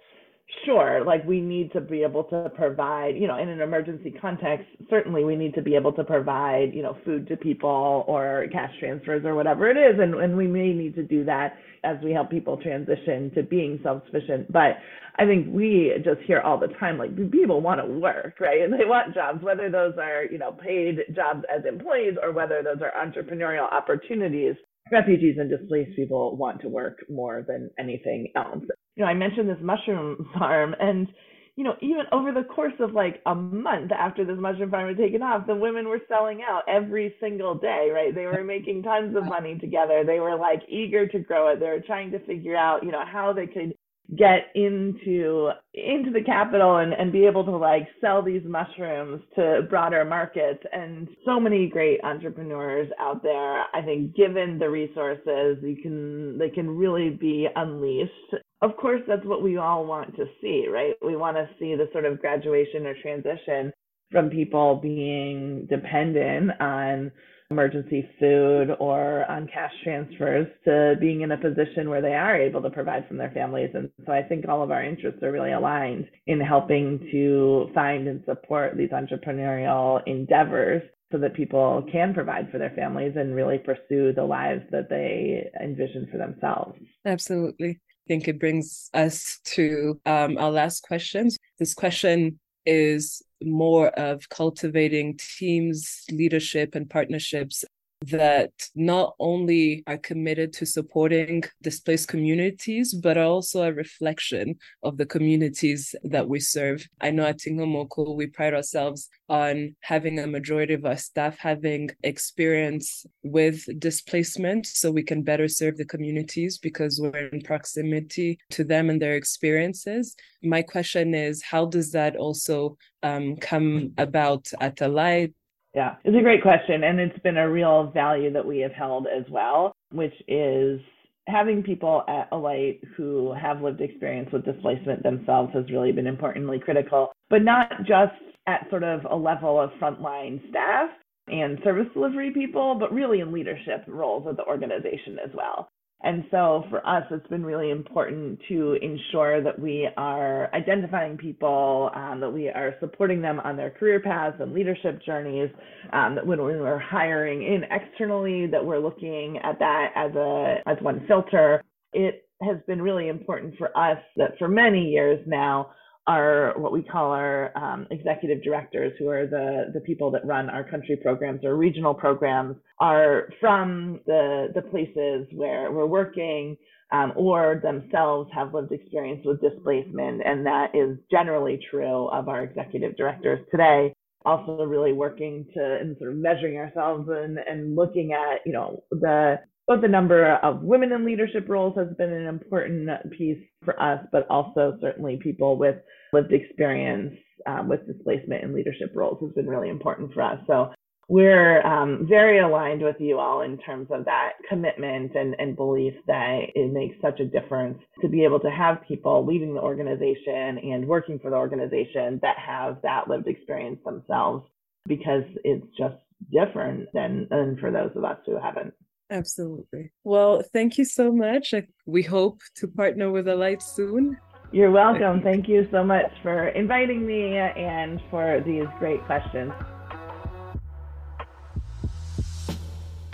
sure 0.65 1.03
like 1.05 1.23
we 1.25 1.41
need 1.41 1.71
to 1.71 1.81
be 1.81 2.03
able 2.03 2.23
to 2.23 2.51
provide 2.55 3.15
you 3.15 3.27
know 3.27 3.37
in 3.37 3.49
an 3.49 3.61
emergency 3.61 4.13
context 4.21 4.65
certainly 4.89 5.23
we 5.23 5.35
need 5.35 5.53
to 5.53 5.61
be 5.61 5.75
able 5.75 5.93
to 5.93 6.03
provide 6.03 6.71
you 6.73 6.81
know 6.81 6.97
food 7.05 7.27
to 7.27 7.37
people 7.37 8.03
or 8.07 8.45
cash 8.51 8.71
transfers 8.79 9.23
or 9.25 9.35
whatever 9.35 9.69
it 9.69 9.77
is 9.77 9.99
and, 9.99 10.15
and 10.15 10.35
we 10.35 10.47
may 10.47 10.73
need 10.73 10.95
to 10.95 11.03
do 11.03 11.23
that 11.25 11.55
as 11.83 11.97
we 12.03 12.11
help 12.11 12.29
people 12.29 12.57
transition 12.57 13.31
to 13.33 13.43
being 13.43 13.79
self-sufficient. 13.83 14.51
But 14.51 14.77
i 15.17 15.25
think 15.25 15.47
we 15.49 15.93
just 16.03 16.21
hear 16.25 16.41
all 16.41 16.59
the 16.59 16.67
time 16.79 16.97
like 16.97 17.15
people 17.31 17.61
want 17.61 17.81
to 17.81 17.87
work 17.87 18.35
right? 18.39 18.61
And 18.61 18.73
they 18.73 18.85
want 18.85 19.13
jobs 19.13 19.43
whether 19.43 19.69
those 19.69 19.93
are 19.99 20.25
you 20.25 20.37
know 20.37 20.51
paid 20.51 20.99
jobs 21.15 21.43
as 21.53 21.63
employees 21.65 22.15
or 22.21 22.31
whether 22.31 22.61
those 22.63 22.81
are 22.81 22.93
entrepreneurial 23.05 23.71
opportunities. 23.71 24.55
Refugees 24.91 25.37
and 25.39 25.49
displaced 25.49 25.95
people 25.95 26.35
want 26.35 26.61
to 26.61 26.67
work 26.67 27.05
more 27.09 27.45
than 27.47 27.69
anything 27.79 28.31
else. 28.35 28.63
You 28.99 29.05
know, 29.05 29.11
I 29.11 29.13
mentioned 29.13 29.47
this 29.47 29.57
mushroom 29.61 30.29
farm 30.37 30.75
and 30.79 31.07
you 31.55 31.65
know, 31.65 31.75
even 31.81 32.03
over 32.13 32.31
the 32.31 32.43
course 32.43 32.73
of 32.79 32.93
like 32.93 33.21
a 33.25 33.35
month 33.35 33.91
after 33.91 34.23
this 34.23 34.37
mushroom 34.39 34.71
farm 34.71 34.87
had 34.87 34.97
taken 34.97 35.21
off, 35.21 35.45
the 35.45 35.55
women 35.55 35.89
were 35.89 35.99
selling 36.07 36.41
out 36.41 36.63
every 36.69 37.13
single 37.19 37.53
day, 37.53 37.89
right? 37.93 38.15
They 38.15 38.25
were 38.27 38.45
making 38.45 38.83
tons 38.83 39.13
of 39.17 39.25
money 39.25 39.57
together. 39.59 40.05
They 40.05 40.21
were 40.21 40.37
like 40.37 40.61
eager 40.69 41.05
to 41.07 41.19
grow 41.19 41.49
it. 41.49 41.59
They 41.59 41.67
were 41.67 41.83
trying 41.85 42.11
to 42.11 42.19
figure 42.19 42.55
out, 42.55 42.83
you 42.83 42.91
know, 42.91 43.03
how 43.05 43.33
they 43.33 43.45
could 43.45 43.73
get 44.17 44.51
into 44.55 45.51
into 45.73 46.11
the 46.11 46.23
capital 46.25 46.77
and, 46.77 46.93
and 46.93 47.11
be 47.11 47.25
able 47.25 47.43
to 47.43 47.55
like 47.55 47.87
sell 48.01 48.21
these 48.21 48.41
mushrooms 48.45 49.21
to 49.35 49.67
broader 49.69 50.05
markets 50.05 50.63
and 50.71 51.07
so 51.25 51.39
many 51.39 51.67
great 51.67 51.99
entrepreneurs 52.03 52.89
out 52.99 53.21
there 53.21 53.65
i 53.75 53.81
think 53.85 54.15
given 54.15 54.57
the 54.57 54.67
resources 54.67 55.57
you 55.61 55.77
can 55.79 56.39
they 56.39 56.49
can 56.49 56.67
really 56.67 57.11
be 57.11 57.47
unleashed 57.55 58.33
of 58.61 58.75
course 58.77 59.01
that's 59.07 59.25
what 59.25 59.43
we 59.43 59.57
all 59.57 59.85
want 59.85 60.15
to 60.15 60.25
see 60.41 60.67
right 60.71 60.93
we 61.05 61.15
want 61.15 61.37
to 61.37 61.49
see 61.59 61.75
the 61.75 61.89
sort 61.91 62.05
of 62.05 62.19
graduation 62.19 62.85
or 62.85 62.95
transition 63.01 63.71
from 64.11 64.29
people 64.29 64.79
being 64.81 65.67
dependent 65.69 66.51
on 66.59 67.11
emergency 67.51 68.07
food 68.19 68.75
or 68.79 69.29
on 69.29 69.47
cash 69.51 69.71
transfers 69.83 70.47
to 70.65 70.95
being 70.99 71.21
in 71.21 71.31
a 71.31 71.37
position 71.37 71.89
where 71.89 72.01
they 72.01 72.13
are 72.13 72.39
able 72.39 72.61
to 72.61 72.69
provide 72.69 73.07
from 73.07 73.17
their 73.17 73.31
families. 73.31 73.71
And 73.73 73.89
so 74.05 74.11
I 74.11 74.21
think 74.21 74.47
all 74.47 74.61
of 74.61 74.69
our 74.69 74.83
interests 74.83 75.23
are 75.23 75.31
really 75.31 75.53
aligned 75.53 76.07
in 76.27 76.39
helping 76.39 76.99
to 77.11 77.71
find 77.73 78.07
and 78.07 78.23
support 78.25 78.77
these 78.77 78.91
entrepreneurial 78.91 80.01
endeavors 80.05 80.83
so 81.11 81.17
that 81.17 81.33
people 81.33 81.83
can 81.91 82.13
provide 82.13 82.51
for 82.51 82.59
their 82.59 82.73
families 82.75 83.13
and 83.15 83.33
really 83.33 83.57
pursue 83.57 84.13
the 84.13 84.23
lives 84.23 84.61
that 84.69 84.89
they 84.89 85.49
envision 85.59 86.07
for 86.11 86.19
themselves. 86.19 86.77
Absolutely. 87.03 87.79
Think 88.09 88.27
it 88.27 88.39
brings 88.39 88.89
us 88.93 89.39
to 89.45 90.01
um, 90.07 90.37
our 90.39 90.51
last 90.51 90.81
questions. 90.81 91.37
This 91.59 91.75
question 91.75 92.39
is 92.65 93.21
more 93.41 93.89
of 93.89 94.27
cultivating 94.29 95.17
teams, 95.37 96.05
leadership, 96.11 96.73
and 96.73 96.89
partnerships 96.89 97.63
that 98.07 98.51
not 98.75 99.15
only 99.19 99.83
are 99.85 99.97
committed 99.97 100.53
to 100.53 100.65
supporting 100.65 101.43
displaced 101.61 102.07
communities, 102.07 102.93
but 102.93 103.17
are 103.17 103.25
also 103.25 103.63
a 103.63 103.73
reflection 103.73 104.55
of 104.83 104.97
the 104.97 105.05
communities 105.05 105.93
that 106.03 106.27
we 106.27 106.39
serve. 106.39 106.87
I 107.01 107.11
know 107.11 107.25
at 107.25 107.39
Inkomoko, 107.39 108.15
we 108.15 108.27
pride 108.27 108.53
ourselves 108.53 109.09
on 109.27 109.75
having 109.81 110.19
a 110.19 110.27
majority 110.27 110.73
of 110.73 110.85
our 110.85 110.97
staff 110.97 111.37
having 111.37 111.89
experience 112.03 113.05
with 113.23 113.63
displacement 113.79 114.65
so 114.65 114.91
we 114.91 115.03
can 115.03 115.21
better 115.21 115.47
serve 115.47 115.77
the 115.77 115.85
communities 115.85 116.57
because 116.57 116.99
we're 117.01 117.27
in 117.27 117.41
proximity 117.41 118.39
to 118.51 118.63
them 118.63 118.89
and 118.89 119.01
their 119.01 119.15
experiences. 119.15 120.15
My 120.41 120.61
question 120.61 121.13
is, 121.13 121.43
how 121.43 121.65
does 121.65 121.91
that 121.91 122.15
also 122.15 122.77
um, 123.03 123.35
come 123.37 123.93
about 123.97 124.47
at 124.61 124.81
Alight? 124.81 125.33
Yeah, 125.75 125.95
it's 126.03 126.17
a 126.17 126.23
great 126.23 126.41
question. 126.41 126.83
And 126.83 126.99
it's 126.99 127.19
been 127.19 127.37
a 127.37 127.49
real 127.49 127.91
value 127.91 128.33
that 128.33 128.45
we 128.45 128.59
have 128.59 128.71
held 128.71 129.07
as 129.07 129.23
well, 129.29 129.73
which 129.91 130.13
is 130.27 130.79
having 131.27 131.61
people 131.61 132.03
at 132.07 132.27
Alight 132.31 132.81
who 132.97 133.33
have 133.39 133.61
lived 133.61 133.81
experience 133.81 134.29
with 134.33 134.45
displacement 134.45 135.03
themselves 135.03 135.53
has 135.53 135.69
really 135.69 135.91
been 135.91 136.07
importantly 136.07 136.59
critical, 136.59 137.11
but 137.29 137.43
not 137.43 137.69
just 137.79 138.13
at 138.47 138.67
sort 138.69 138.83
of 138.83 139.01
a 139.09 139.15
level 139.15 139.59
of 139.59 139.69
frontline 139.79 140.47
staff 140.49 140.89
and 141.27 141.59
service 141.63 141.85
delivery 141.93 142.31
people, 142.31 142.75
but 142.79 142.91
really 142.91 143.19
in 143.19 143.31
leadership 143.31 143.83
roles 143.87 144.25
of 144.27 144.37
the 144.37 144.45
organization 144.45 145.17
as 145.23 145.29
well. 145.35 145.69
And 146.01 146.23
so 146.31 146.63
for 146.69 146.85
us, 146.87 147.03
it's 147.11 147.27
been 147.27 147.43
really 147.43 147.71
important 147.71 148.39
to 148.47 148.77
ensure 148.81 149.43
that 149.43 149.59
we 149.59 149.89
are 149.97 150.49
identifying 150.53 151.17
people, 151.17 151.91
um, 151.93 152.21
that 152.21 152.29
we 152.29 152.47
are 152.47 152.75
supporting 152.79 153.21
them 153.21 153.41
on 153.41 153.57
their 153.57 153.69
career 153.69 153.99
paths 153.99 154.37
and 154.39 154.53
leadership 154.53 155.01
journeys. 155.05 155.49
Um, 155.91 156.15
that 156.15 156.25
when 156.25 156.39
we're 156.39 156.79
hiring 156.79 157.43
in 157.43 157.63
externally, 157.69 158.47
that 158.47 158.63
we're 158.63 158.79
looking 158.79 159.39
at 159.43 159.59
that 159.59 159.91
as 159.95 160.15
a 160.15 160.57
as 160.67 160.77
one 160.81 161.05
filter. 161.07 161.61
It 161.91 162.25
has 162.41 162.57
been 162.65 162.81
really 162.81 163.09
important 163.09 163.57
for 163.57 163.77
us 163.77 163.97
that 164.15 164.37
for 164.39 164.47
many 164.47 164.85
years 164.89 165.19
now, 165.27 165.71
our 166.13 166.53
what 166.57 166.71
we 166.77 166.81
call 166.93 167.07
our 167.11 167.35
um, 167.63 167.87
executive 167.91 168.39
directors, 168.43 168.91
who 168.97 169.07
are 169.15 169.25
the 169.35 169.71
the 169.75 169.81
people 169.89 170.09
that 170.11 170.25
run 170.25 170.49
our 170.49 170.65
country 170.73 170.97
programs 171.05 171.41
or 171.47 171.55
regional 171.55 171.93
programs, 171.93 172.55
are 172.79 173.29
from 173.39 173.99
the 174.05 174.25
the 174.55 174.63
places 174.73 175.27
where 175.41 175.71
we're 175.71 175.93
working. 176.01 176.57
Um, 176.91 177.13
or 177.15 177.61
themselves 177.61 178.31
have 178.33 178.55
lived 178.55 178.71
experience 178.71 179.21
with 179.23 179.39
displacement, 179.41 180.23
and 180.25 180.43
that 180.47 180.67
is 180.73 180.97
generally 181.11 181.59
true 181.69 182.07
of 182.07 182.27
our 182.27 182.41
executive 182.41 182.97
directors 182.97 183.39
today. 183.51 183.93
Also, 184.25 184.63
really 184.63 184.93
working 185.05 185.45
to 185.53 185.63
and 185.81 185.95
sort 185.99 186.11
of 186.13 186.17
measuring 186.17 186.57
ourselves 186.57 187.07
and, 187.07 187.37
and 187.37 187.75
looking 187.75 188.07
at, 188.13 188.37
you 188.43 188.53
know, 188.57 188.69
the 188.89 189.37
both 189.67 189.81
the 189.81 189.87
number 189.87 190.33
of 190.37 190.63
women 190.63 190.91
in 190.91 191.05
leadership 191.05 191.47
roles 191.47 191.77
has 191.77 191.89
been 191.95 192.11
an 192.11 192.25
important 192.25 192.89
piece 193.15 193.43
for 193.63 193.79
us, 193.79 193.99
but 194.11 194.25
also 194.27 194.63
certainly 194.81 195.15
people 195.21 195.57
with 195.57 195.75
lived 196.13 196.33
experience 196.33 197.15
um, 197.45 197.69
with 197.69 197.87
displacement 197.87 198.43
and 198.43 198.53
leadership 198.53 198.91
roles 198.93 199.21
has 199.21 199.33
been 199.33 199.47
really 199.47 199.69
important 199.69 200.13
for 200.13 200.21
us. 200.21 200.39
So 200.47 200.71
we're 201.09 201.65
um, 201.65 202.05
very 202.07 202.37
aligned 202.37 202.83
with 202.83 202.97
you 202.99 203.17
all 203.17 203.41
in 203.41 203.57
terms 203.57 203.87
of 203.89 204.05
that 204.05 204.33
commitment 204.47 205.15
and, 205.15 205.35
and 205.39 205.55
belief 205.55 205.95
that 206.05 206.41
it 206.53 206.71
makes 206.71 207.01
such 207.01 207.19
a 207.19 207.25
difference 207.25 207.79
to 208.01 208.07
be 208.07 208.23
able 208.23 208.39
to 208.41 208.51
have 208.51 208.87
people 208.87 209.25
leading 209.25 209.55
the 209.55 209.59
organization 209.59 210.59
and 210.59 210.87
working 210.87 211.17
for 211.17 211.31
the 211.31 211.35
organization 211.35 212.19
that 212.21 212.37
have 212.37 212.77
that 212.83 213.07
lived 213.07 213.27
experience 213.27 213.79
themselves 213.83 214.47
because 214.87 215.23
it's 215.43 215.65
just 215.75 215.95
different 216.31 216.87
than, 216.93 217.27
than 217.31 217.57
for 217.59 217.71
those 217.71 217.91
of 217.95 218.03
us 218.03 218.19
who 218.27 218.37
haven't. 218.39 218.73
Absolutely. 219.09 219.91
Well, 220.03 220.43
thank 220.53 220.77
you 220.77 220.85
so 220.85 221.11
much. 221.11 221.55
We 221.87 222.03
hope 222.03 222.41
to 222.57 222.67
partner 222.67 223.09
with 223.09 223.27
Alight 223.27 223.63
soon. 223.63 224.17
You're 224.51 224.71
welcome. 224.71 225.21
Thank 225.21 225.47
you 225.47 225.67
so 225.69 225.83
much 225.83 226.11
for 226.23 226.47
inviting 226.47 227.05
me 227.05 227.37
and 227.37 228.01
for 228.09 228.41
these 228.43 228.65
great 228.79 229.03
questions. 229.05 229.53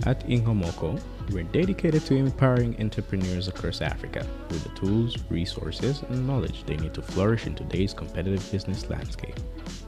At 0.05 0.25
Inkomoko, 0.29 1.01
we're 1.31 1.43
dedicated 1.43 2.05
to 2.05 2.15
empowering 2.15 2.79
entrepreneurs 2.79 3.47
across 3.49 3.81
Africa 3.81 4.25
with 4.49 4.63
the 4.63 4.69
tools, 4.79 5.17
resources, 5.29 6.03
and 6.09 6.25
knowledge 6.25 6.63
they 6.65 6.77
need 6.77 6.93
to 6.93 7.01
flourish 7.01 7.47
in 7.47 7.55
today's 7.55 7.93
competitive 7.93 8.49
business 8.51 8.89
landscape. 8.89 9.37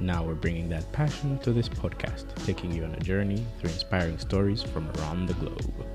Now 0.02 0.26
we're 0.26 0.34
bringing 0.34 0.68
that 0.70 0.92
passion 0.92 1.40
to 1.40 1.54
this 1.54 1.70
podcast, 1.70 2.26
taking 2.46 2.74
you 2.74 2.84
on 2.84 2.94
a 2.96 3.00
journey 3.00 3.46
through 3.60 3.70
inspiring 3.70 4.18
stories 4.18 4.64
from 4.64 4.90
around 4.98 5.28
the 5.28 5.34
globe. 5.36 5.86